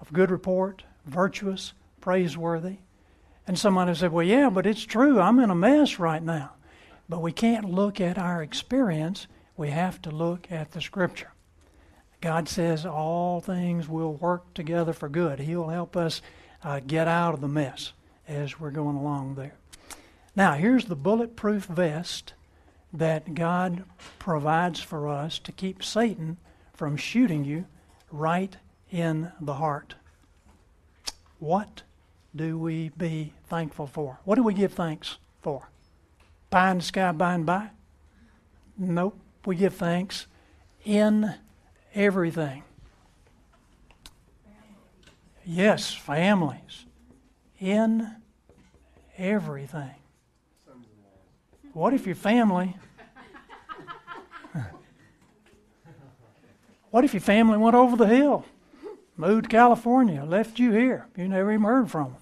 [0.00, 2.76] of good report, virtuous, praiseworthy.
[3.44, 5.18] And somebody said, Well, yeah, but it's true.
[5.18, 6.52] I'm in a mess right now.
[7.08, 9.26] But we can't look at our experience.
[9.56, 11.32] We have to look at the Scripture.
[12.20, 15.40] God says all things will work together for good.
[15.40, 16.22] He'll help us
[16.62, 17.92] uh, get out of the mess
[18.28, 19.54] as we're going along there.
[20.36, 22.34] Now, here's the bulletproof vest
[22.92, 23.84] that God
[24.18, 26.38] provides for us to keep Satan
[26.72, 27.66] from shooting you
[28.10, 28.56] right
[28.90, 29.94] in the heart.
[31.38, 31.82] What
[32.34, 34.18] do we be thankful for?
[34.24, 35.68] What do we give thanks for?
[36.50, 37.70] Pie in the sky by and by?
[38.78, 39.18] Nope.
[39.44, 40.26] We give thanks
[40.84, 41.34] in
[41.94, 42.62] everything.
[45.44, 46.86] Yes, families.
[47.64, 48.06] In
[49.16, 49.94] everything.
[51.72, 52.76] What if your family
[56.90, 58.44] What if your family went over the hill?
[59.16, 61.06] moved to California, left you here.
[61.16, 62.16] You never even heard from them.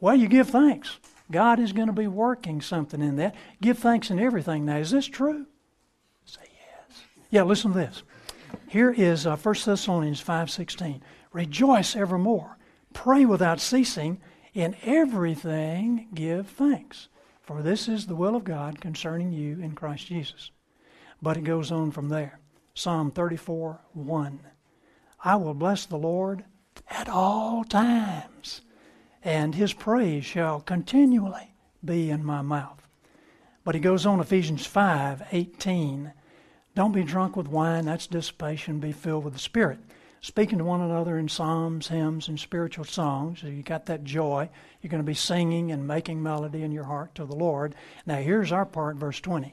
[0.00, 0.98] Well, you give thanks.
[1.30, 3.36] God is going to be working something in that.
[3.60, 4.64] Give thanks in everything.
[4.64, 5.46] Now, is this true?
[6.24, 7.02] Say yes.
[7.30, 8.02] Yeah, listen to this.
[8.66, 11.00] Here is uh, 1 Thessalonians 5.16.
[11.32, 12.58] Rejoice evermore.
[12.92, 14.20] Pray without ceasing.
[14.54, 17.08] In everything give thanks.
[17.40, 20.50] For this is the will of God concerning you in Christ Jesus.
[21.20, 22.38] But it goes on from there.
[22.74, 24.40] Psalm 34 1.
[25.24, 26.44] I will bless the Lord
[26.90, 28.62] at all times,
[29.22, 32.86] and his praise shall continually be in my mouth.
[33.64, 36.12] But he goes on, Ephesians 5 18.
[36.74, 38.80] Don't be drunk with wine, that's dissipation.
[38.80, 39.78] Be filled with the Spirit.
[40.24, 43.40] Speaking to one another in psalms, hymns, and spiritual songs.
[43.40, 44.48] So you got that joy.
[44.80, 47.74] You're going to be singing and making melody in your heart to the Lord.
[48.06, 49.52] Now, here's our part, verse 20.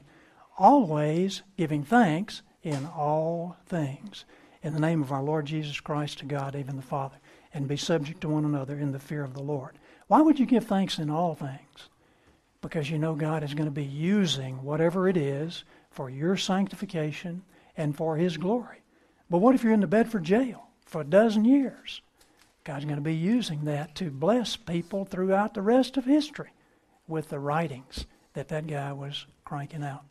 [0.56, 4.24] Always giving thanks in all things
[4.62, 7.16] in the name of our Lord Jesus Christ to God, even the Father,
[7.52, 9.76] and be subject to one another in the fear of the Lord.
[10.06, 11.88] Why would you give thanks in all things?
[12.60, 17.42] Because you know God is going to be using whatever it is for your sanctification
[17.76, 18.79] and for His glory.
[19.30, 22.02] But what if you're in the Bedford jail for a dozen years?
[22.64, 26.50] God's going to be using that to bless people throughout the rest of history
[27.08, 30.02] with the writings that that guy was cranking out.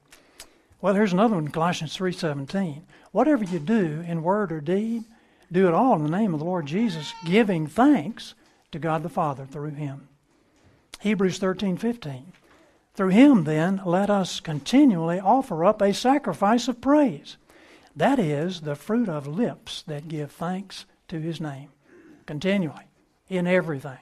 [0.82, 2.84] Well, here's another one, Colossians 3:17.
[3.12, 5.04] Whatever you do in word or deed,
[5.52, 8.34] do it all in the name of the Lord Jesus, giving thanks
[8.72, 10.08] to God the Father through him.
[11.02, 12.32] Hebrews 13:15.
[12.94, 17.38] Through him then let us continually offer up a sacrifice of praise.
[18.00, 21.68] That is the fruit of lips that give thanks to his name.
[22.26, 22.86] Continually
[23.28, 23.98] in everything.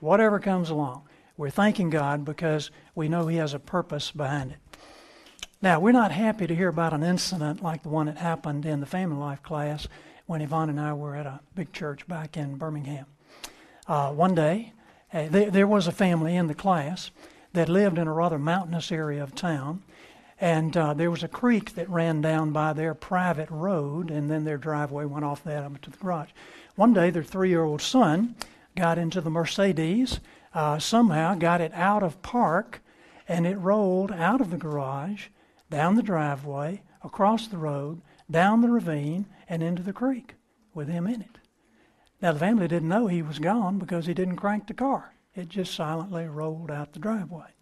[0.00, 1.04] Whatever comes along,
[1.36, 4.78] we're thanking God because we know he has a purpose behind it.
[5.62, 8.80] Now, we're not happy to hear about an incident like the one that happened in
[8.80, 9.86] the family life class
[10.26, 13.06] when Yvonne and I were at a big church back in Birmingham.
[13.86, 14.72] Uh, one day,
[15.14, 17.12] uh, there, there was a family in the class
[17.52, 19.84] that lived in a rather mountainous area of town,
[20.40, 24.44] and uh, there was a creek that ran down by their private road, and then
[24.44, 26.30] their driveway went off that up to the garage.
[26.74, 28.34] One day, their three year old son
[28.74, 30.20] got into the Mercedes,
[30.54, 32.82] uh, somehow got it out of park,
[33.28, 35.28] and it rolled out of the garage
[35.70, 40.34] down the driveway, across the road, down the ravine, and into the creek
[40.74, 41.38] with him in it.
[42.20, 45.48] Now, the family didn't know he was gone because he didn't crank the car It
[45.48, 47.55] just silently rolled out the driveway.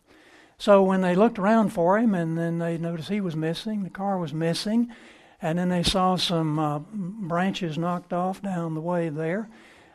[0.58, 3.90] So when they looked around for him and then they noticed he was missing, the
[3.90, 4.90] car was missing,
[5.42, 9.48] and then they saw some uh, branches knocked off down the way there,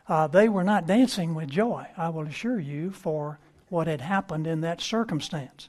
[0.08, 3.38] uh, they were not dancing with joy, I will assure you, for
[3.68, 5.68] what had happened in that circumstance.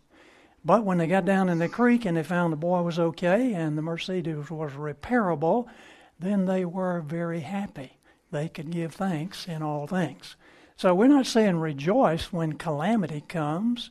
[0.64, 3.54] But when they got down in the creek and they found the boy was okay
[3.54, 5.68] and the Mercedes was repairable,
[6.20, 7.98] then they were very happy.
[8.32, 10.36] They could give thanks in all things.
[10.76, 13.90] So we're not saying rejoice when calamity comes.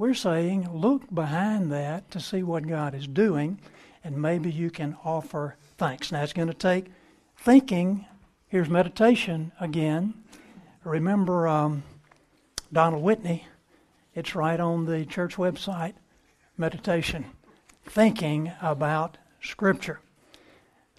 [0.00, 3.58] We're saying look behind that to see what God is doing,
[4.02, 6.10] and maybe you can offer thanks.
[6.10, 6.86] Now it's going to take
[7.36, 8.06] thinking.
[8.48, 10.14] Here's meditation again.
[10.84, 11.82] Remember um,
[12.72, 13.46] Donald Whitney?
[14.14, 15.92] It's right on the church website.
[16.56, 17.26] Meditation,
[17.84, 20.00] thinking about Scripture.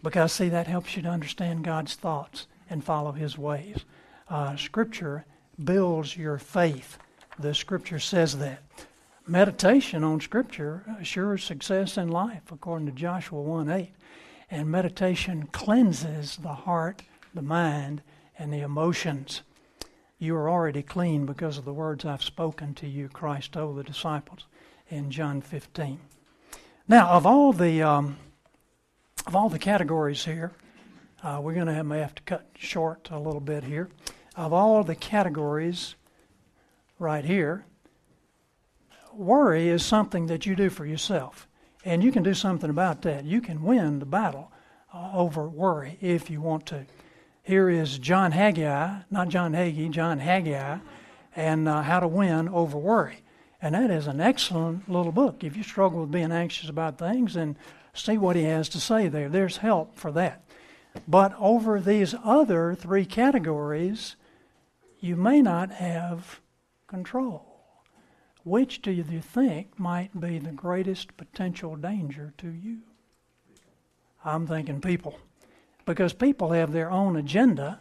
[0.03, 3.83] Because, see, that helps you to understand God's thoughts and follow His ways.
[4.29, 5.25] Uh, scripture
[5.63, 6.99] builds your faith.
[7.39, 8.61] The Scripture says that.
[9.31, 13.91] Meditation on Scripture assures success in life, according to Joshua 1 8.
[14.49, 17.03] And meditation cleanses the heart,
[17.33, 18.01] the mind,
[18.37, 19.43] and the emotions.
[20.19, 23.85] You are already clean because of the words I've spoken to you, Christ told the
[23.85, 24.47] disciples
[24.89, 26.01] in John 15.
[26.89, 28.17] Now, of all the um,
[29.25, 30.51] of all the categories here,
[31.23, 33.87] uh, we're going to may have to cut short a little bit here.
[34.35, 35.95] Of all the categories
[36.99, 37.63] right here,
[39.15, 41.47] worry is something that you do for yourself.
[41.83, 43.25] And you can do something about that.
[43.25, 44.51] You can win the battle
[44.93, 46.85] uh, over worry if you want to.
[47.43, 50.77] Here is John Haggai, not John Hagee, John Haggai,
[51.35, 53.23] and uh, How to Win Over Worry.
[53.61, 55.43] And that is an excellent little book.
[55.43, 57.55] If you struggle with being anxious about things, and
[57.93, 59.29] see what he has to say there.
[59.29, 60.43] There's help for that.
[61.07, 64.15] But over these other three categories,
[64.99, 66.41] you may not have
[66.87, 67.50] control.
[68.43, 72.79] Which do you think might be the greatest potential danger to you?
[74.23, 75.17] I'm thinking people.
[75.85, 77.79] Because people have their own agenda,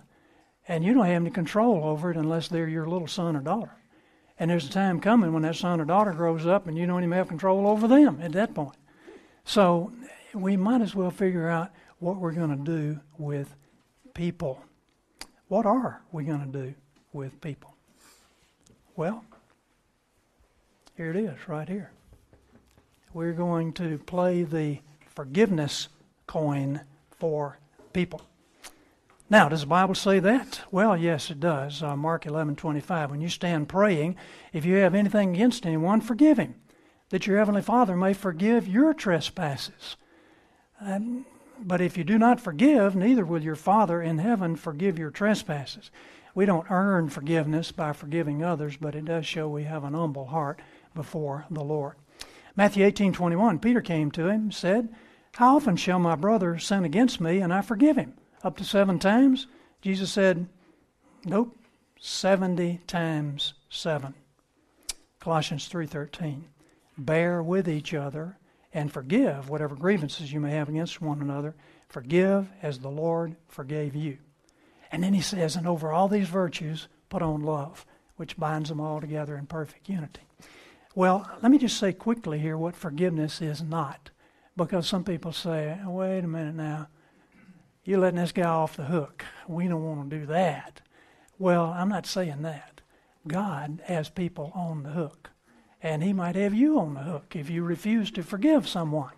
[0.67, 3.73] and you don't have any control over it unless they're your little son or daughter.
[4.39, 7.03] And there's a time coming when that son or daughter grows up and you don't
[7.03, 8.77] even have control over them at that point.
[9.45, 9.93] So
[10.33, 13.55] we might as well figure out what we're going to do with
[14.15, 14.65] people.
[15.49, 16.75] What are we going to do
[17.13, 17.75] with people?
[18.97, 19.25] Well,
[21.01, 21.93] here it is, right here.
[23.15, 25.89] We're going to play the forgiveness
[26.27, 26.83] coin
[27.19, 27.59] for
[27.95, 28.21] people.
[29.31, 30.61] Now, does the Bible say that?
[30.71, 31.83] Well, yes, it does.
[31.83, 33.13] Uh, Mark 11:25.
[33.13, 34.17] When you stand praying,
[34.53, 36.57] if you have anything against anyone, forgive him,
[37.09, 39.97] that your heavenly Father may forgive your trespasses.
[40.83, 41.25] Um,
[41.59, 45.91] but if you do not forgive, neither will your Father in heaven forgive your trespasses.
[46.35, 50.27] We don't earn forgiveness by forgiving others, but it does show we have an humble
[50.27, 50.61] heart
[50.95, 51.97] before the Lord.
[52.57, 54.95] Matthew 18:21 Peter came to him and said,
[55.35, 58.15] "How often shall my brother sin against me and I forgive him?
[58.43, 59.47] Up to 7 times?"
[59.81, 60.49] Jesus said,
[61.25, 61.57] "Nope,
[61.99, 64.15] 70 times 7."
[65.21, 66.45] Colossians 3:13
[66.99, 68.39] Bear with each other
[68.73, 71.55] and forgive whatever grievances you may have against one another.
[71.89, 74.19] Forgive as the Lord forgave you.
[74.93, 77.87] And then he says, and over all these virtues, put on love,
[78.17, 80.23] which binds them all together in perfect unity.
[80.95, 84.11] Well, let me just say quickly here what forgiveness is not.
[84.57, 86.89] Because some people say, wait a minute now,
[87.85, 89.25] you're letting this guy off the hook.
[89.49, 90.81] We don't want to do that.
[91.39, 92.81] Well, I'm not saying that.
[93.27, 95.31] God has people on the hook
[95.83, 99.13] and he might have you on the hook if you refuse to forgive someone.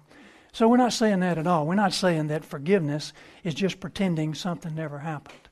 [0.52, 1.66] So we're not saying that at all.
[1.66, 3.12] We're not saying that forgiveness
[3.42, 5.48] is just pretending something never happened.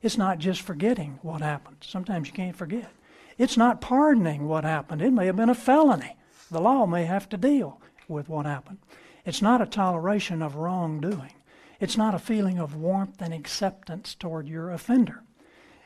[0.00, 1.78] It's not just forgetting what happened.
[1.80, 2.90] Sometimes you can't forget.
[3.36, 5.02] It's not pardoning what happened.
[5.02, 6.16] It may have been a felony.
[6.50, 8.78] The law may have to deal with what happened.
[9.24, 11.32] It's not a toleration of wrongdoing.
[11.80, 15.22] It's not a feeling of warmth and acceptance toward your offender.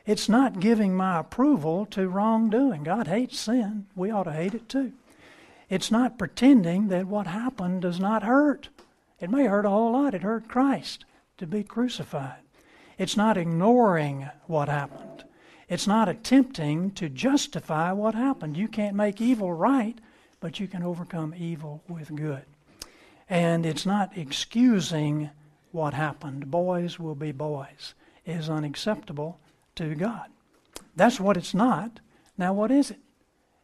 [0.04, 2.82] It's not giving my approval to wrongdoing.
[2.82, 3.86] God hates sin.
[3.94, 4.92] We ought to hate it too.
[5.68, 8.70] It's not pretending that what happened does not hurt.
[9.20, 10.14] It may hurt a whole lot.
[10.14, 11.04] It hurt Christ
[11.36, 12.40] to be crucified.
[12.96, 15.24] It's not ignoring what happened.
[15.68, 18.56] It's not attempting to justify what happened.
[18.56, 19.98] You can't make evil right,
[20.40, 22.44] but you can overcome evil with good.
[23.28, 25.30] And it's not excusing
[25.70, 26.50] what happened.
[26.50, 27.94] Boys will be boys.
[28.24, 29.38] It is unacceptable
[29.74, 30.30] to God.
[30.96, 32.00] That's what it's not.
[32.38, 33.00] Now, what is it?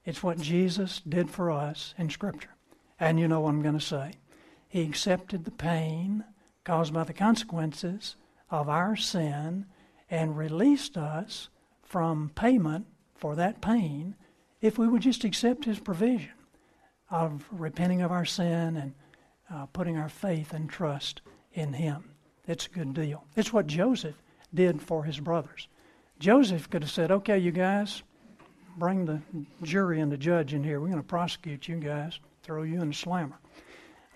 [0.05, 2.55] It's what Jesus did for us in Scripture.
[3.01, 4.15] And you know what I'm going to say.
[4.69, 6.25] He accepted the pain
[6.65, 8.17] caused by the consequences
[8.51, 9.67] of our sin
[10.11, 11.49] and released us
[11.95, 12.85] from payment
[13.15, 14.17] for that pain
[14.61, 16.33] if we would just accept His provision
[17.09, 18.95] of repenting of our sin and
[19.49, 21.21] uh, putting our faith and trust
[21.53, 22.11] in Him.
[22.49, 23.25] It's a good deal.
[23.37, 24.17] It's what Joseph
[24.53, 25.69] did for his brothers.
[26.19, 28.03] Joseph could have said, Okay, you guys,
[28.77, 29.21] bring the
[29.63, 30.81] jury and the judge in here.
[30.81, 33.39] We're going to prosecute you guys, throw you in the slammer.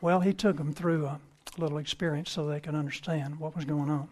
[0.01, 1.21] Well, he took them through a
[1.59, 4.09] little experience so they could understand what was going on.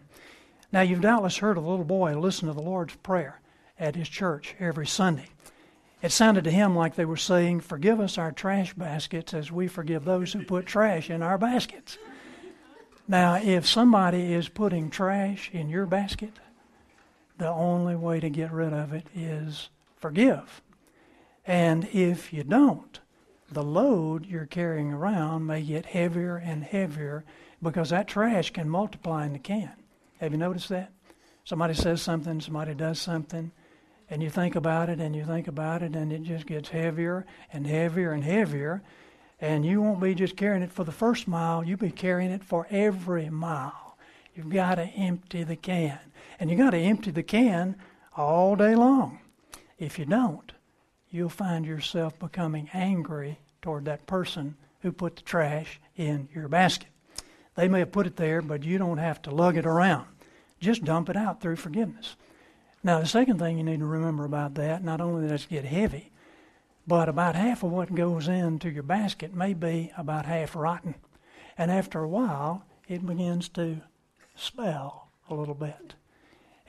[0.71, 3.41] Now, you've doubtless heard of a little boy listen to the Lord's Prayer
[3.79, 5.27] at his church every Sunday.
[6.01, 9.67] It sounded to him like they were saying, Forgive us our trash baskets as we
[9.67, 11.97] forgive those who put trash in our baskets.
[13.07, 16.33] Now, if somebody is putting trash in your basket,
[17.37, 20.61] the only way to get rid of it is forgive.
[21.45, 22.99] And if you don't,
[23.49, 27.23] the load you're carrying around may get heavier and heavier
[27.63, 29.71] because that trash can multiply in the can.
[30.19, 30.91] Have you noticed that?
[31.45, 33.51] Somebody says something, somebody does something,
[34.09, 37.25] and you think about it and you think about it, and it just gets heavier
[37.51, 38.81] and heavier and heavier.
[39.39, 42.43] And you won't be just carrying it for the first mile, you'll be carrying it
[42.43, 43.97] for every mile.
[44.35, 45.99] You've got to empty the can.
[46.39, 47.75] And you've got to empty the can
[48.15, 49.19] all day long.
[49.77, 50.51] If you don't,
[51.09, 56.89] you'll find yourself becoming angry toward that person who put the trash in your basket.
[57.55, 60.05] They may have put it there, but you don't have to lug it around.
[60.59, 62.15] Just dump it out through forgiveness.
[62.83, 65.65] Now, the second thing you need to remember about that, not only does it get
[65.65, 66.11] heavy,
[66.85, 70.95] but about half of what goes into your basket may be about half rotten.
[71.57, 73.81] And after a while, it begins to
[74.35, 75.95] smell a little bit.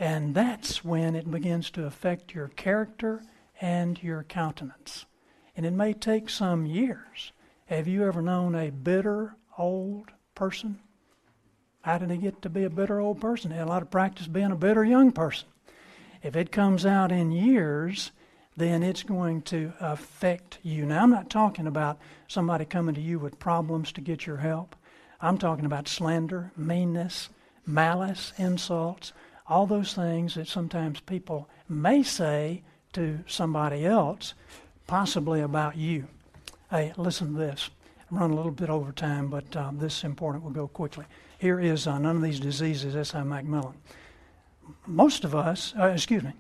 [0.00, 3.22] And that's when it begins to affect your character
[3.60, 5.06] and your countenance.
[5.56, 7.32] And it may take some years.
[7.66, 10.78] Have you ever known a bitter old person?
[11.82, 13.50] How did he get to be a bitter old person?
[13.50, 15.48] He had a lot of practice being a bitter young person.
[16.22, 18.10] If it comes out in years,
[18.56, 20.84] then it's going to affect you.
[20.84, 24.74] Now, I'm not talking about somebody coming to you with problems to get your help.
[25.20, 27.28] I'm talking about slander, meanness,
[27.66, 29.12] malice, insults,
[29.46, 32.62] all those things that sometimes people may say
[32.92, 34.34] to somebody else,
[34.86, 36.08] possibly about you.
[36.70, 37.70] Hey, listen to this.
[38.10, 40.42] I'm running a little bit over time, but uh, this is important.
[40.42, 41.04] We'll go quickly.
[41.38, 43.20] Here is uh, none of these diseases, S.I.
[43.20, 43.74] McMillen.
[44.86, 46.32] Most of us, uh, excuse me,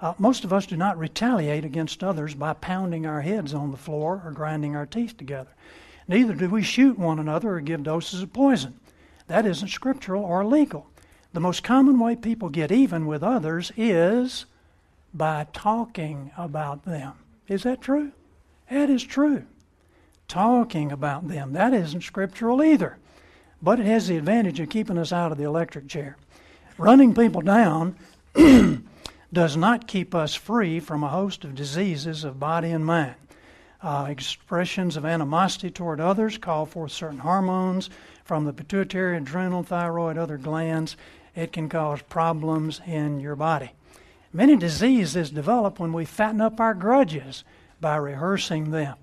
[0.00, 3.76] uh, most of us do not retaliate against others by pounding our heads on the
[3.76, 5.50] floor or grinding our teeth together.
[6.08, 8.80] Neither do we shoot one another or give doses of poison.
[9.26, 10.86] That isn't scriptural or legal.
[11.32, 14.46] The most common way people get even with others is
[15.14, 17.12] by talking about them.
[17.46, 18.12] Is that true?
[18.68, 19.44] That is true.
[20.26, 21.52] Talking about them.
[21.52, 22.96] That isn't scriptural either.
[23.62, 26.16] But it has the advantage of keeping us out of the electric chair.
[26.80, 27.94] Running people down
[29.34, 33.16] does not keep us free from a host of diseases of body and mind.
[33.82, 37.90] Uh, expressions of animosity toward others call forth certain hormones
[38.24, 40.96] from the pituitary, adrenal, thyroid, other glands.
[41.36, 43.72] It can cause problems in your body.
[44.32, 47.44] Many diseases develop when we fatten up our grudges
[47.78, 48.96] by rehearsing them.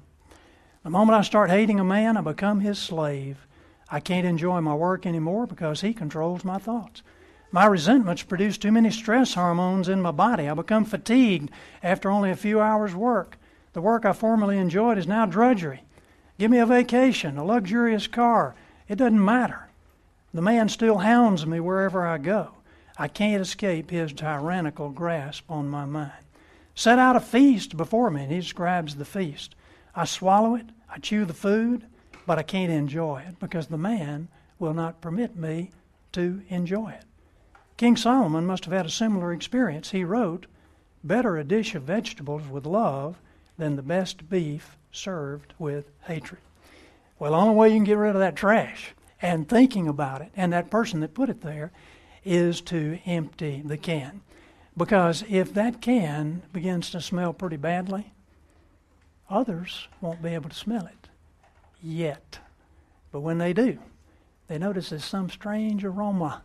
[0.81, 3.45] The moment I start hating a man, I become his slave.
[3.87, 7.03] I can't enjoy my work anymore because he controls my thoughts.
[7.51, 10.49] My resentments produce too many stress hormones in my body.
[10.49, 11.49] I become fatigued
[11.81, 13.37] after only a few hours' work.
[13.71, 15.83] The work I formerly enjoyed is now drudgery.
[16.37, 18.55] Give me a vacation, a luxurious car.
[18.89, 19.69] It doesn't matter.
[20.33, 22.51] The man still hounds me wherever I go.
[22.97, 26.11] I can't escape his tyrannical grasp on my mind.
[26.75, 29.55] Set out a feast before me, and he describes the feast.
[29.95, 31.85] I swallow it, I chew the food,
[32.25, 34.27] but I can't enjoy it because the man
[34.59, 35.71] will not permit me
[36.11, 37.05] to enjoy it.
[37.77, 39.91] King Solomon must have had a similar experience.
[39.91, 40.47] He wrote,
[41.03, 43.17] Better a dish of vegetables with love
[43.57, 46.41] than the best beef served with hatred.
[47.19, 50.31] Well, the only way you can get rid of that trash and thinking about it
[50.35, 51.71] and that person that put it there
[52.25, 54.21] is to empty the can.
[54.75, 58.11] Because if that can begins to smell pretty badly,
[59.29, 61.09] others won't be able to smell it
[61.81, 62.39] yet.
[63.11, 63.77] But when they do,
[64.47, 66.41] they notice there's some strange aroma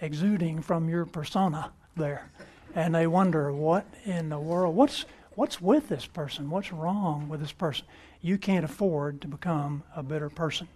[0.00, 2.30] exuding from your persona there.
[2.74, 4.76] And they wonder, what in the world?
[4.76, 6.50] What's, what's with this person?
[6.50, 7.84] What's wrong with this person?
[8.22, 10.68] You can't afford to become a bitter person.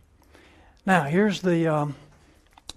[0.87, 1.69] Now, here's the.
[1.69, 1.97] Um,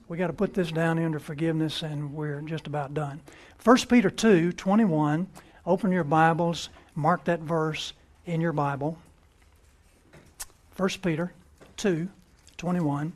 [0.07, 3.19] we got to put this down under forgiveness, and we're just about done.
[3.63, 5.27] 1 Peter 2 21.
[5.65, 7.91] Open your Bibles, mark that verse
[8.25, 8.97] in your Bible.
[10.77, 11.33] 1 Peter
[11.75, 12.07] 2
[12.55, 13.11] 21.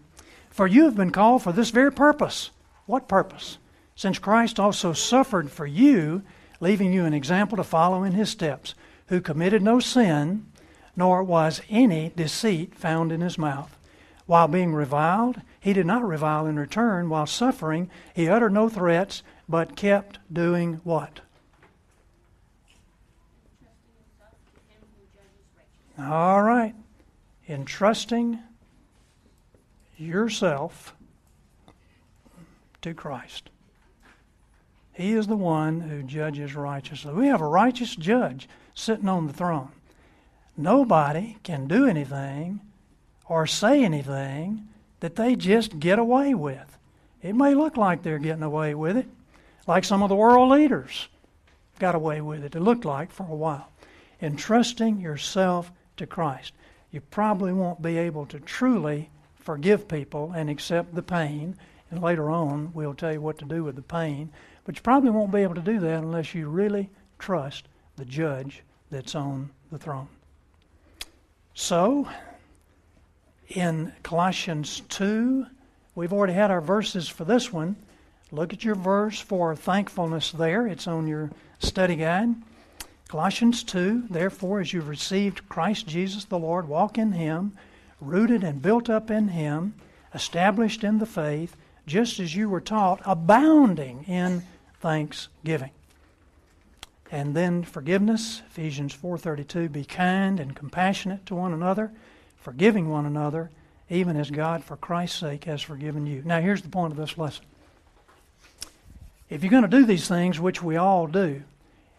[0.50, 2.50] For you have been called for this very purpose
[2.92, 3.58] what purpose?
[3.96, 6.24] Since Christ also suffered for you,
[6.60, 8.76] leaving you an example to follow in his steps,
[9.08, 10.46] who committed no sin,
[10.94, 13.78] nor was any deceit found in his mouth.
[14.26, 17.08] While being reviled, he did not revile in return.
[17.08, 21.22] While suffering, he uttered no threats, but kept doing what?
[25.98, 26.76] All right.
[27.48, 28.40] Entrusting
[29.96, 30.94] yourself
[32.82, 33.50] to Christ.
[34.94, 37.14] He is the one who judges righteously.
[37.14, 39.72] We have a righteous judge sitting on the throne.
[40.58, 42.60] Nobody can do anything
[43.28, 44.68] or say anything
[45.00, 46.78] that they just get away with.
[47.22, 49.08] It may look like they're getting away with it,
[49.68, 51.08] like some of the world leaders
[51.80, 52.56] got away with it.
[52.56, 53.72] It looked like for a while.
[54.22, 56.54] Entrusting yourself to Christ.
[56.92, 61.58] You probably won't be able to truly forgive people and accept the pain.
[61.92, 64.32] And later on, we'll tell you what to do with the pain.
[64.64, 66.90] But you probably won't be able to do that unless you really
[67.20, 67.68] trust
[67.98, 70.08] the judge that's on the throne.
[71.54, 72.08] So,
[73.50, 75.46] in Colossians 2,
[75.96, 77.76] we've already had our verses for this one.
[78.32, 80.66] Look at your verse for thankfulness there.
[80.66, 81.30] It's on your
[81.60, 82.30] study guide.
[83.10, 87.52] Colossians 2, therefore, as you've received Christ Jesus the Lord, walk in Him,
[88.00, 89.74] rooted and built up in Him,
[90.14, 91.58] established in the faith,
[91.92, 94.44] just as you were taught, abounding in
[94.80, 95.72] thanksgiving.
[97.12, 101.92] And then forgiveness, Ephesians 4:32, be kind and compassionate to one another,
[102.38, 103.52] forgiving one another,
[103.90, 106.22] even as God for Christ's sake has forgiven you.
[106.26, 107.44] Now here's the point of this lesson.
[109.30, 111.44] If you're going to do these things, which we all do,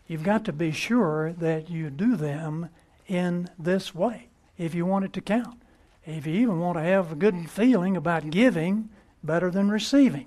[0.07, 2.70] you've got to be sure that you do them
[3.07, 5.61] in this way if you want it to count.
[6.07, 8.88] If you even want to have a good feeling about giving
[9.23, 10.27] better than receiving.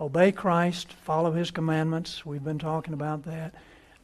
[0.00, 2.26] Obey Christ, follow his commandments.
[2.26, 3.54] We've been talking about that.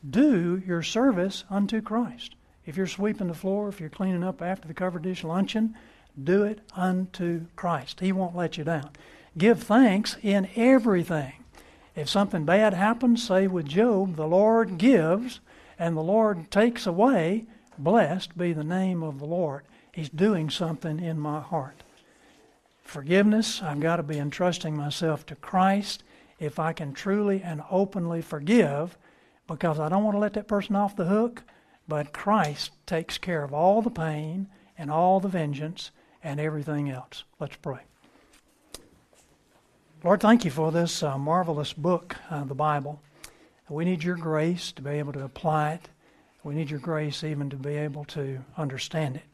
[0.09, 2.35] Do your service unto Christ.
[2.65, 5.75] If you're sweeping the floor, if you're cleaning up after the covered dish luncheon,
[6.23, 8.01] do it unto Christ.
[8.01, 8.91] He won't let you down.
[9.37, 11.33] Give thanks in everything.
[11.97, 15.41] If something bad happens, say with Job, the Lord gives
[15.79, 17.47] and the Lord takes away.
[17.79, 19.65] Blessed be the name of the Lord.
[19.93, 21.83] He's doing something in my heart.
[22.91, 26.03] Forgiveness, I've got to be entrusting myself to Christ
[26.41, 28.99] if I can truly and openly forgive
[29.47, 31.45] because I don't want to let that person off the hook,
[31.86, 35.93] but Christ takes care of all the pain and all the vengeance
[36.24, 37.22] and everything else.
[37.38, 37.82] Let's pray.
[40.03, 43.01] Lord, thank you for this uh, marvelous book, uh, the Bible.
[43.68, 45.88] We need your grace to be able to apply it.
[46.43, 49.30] We need your grace even to be able to understand it.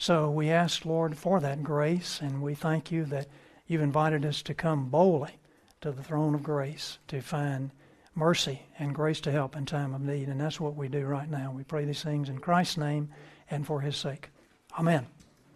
[0.00, 3.28] So we ask, Lord, for that grace, and we thank you that
[3.66, 5.34] you've invited us to come boldly
[5.82, 7.70] to the throne of grace to find
[8.14, 10.28] mercy and grace to help in time of need.
[10.28, 11.52] And that's what we do right now.
[11.54, 13.10] We pray these things in Christ's name
[13.50, 14.30] and for his sake.
[14.78, 15.06] Amen.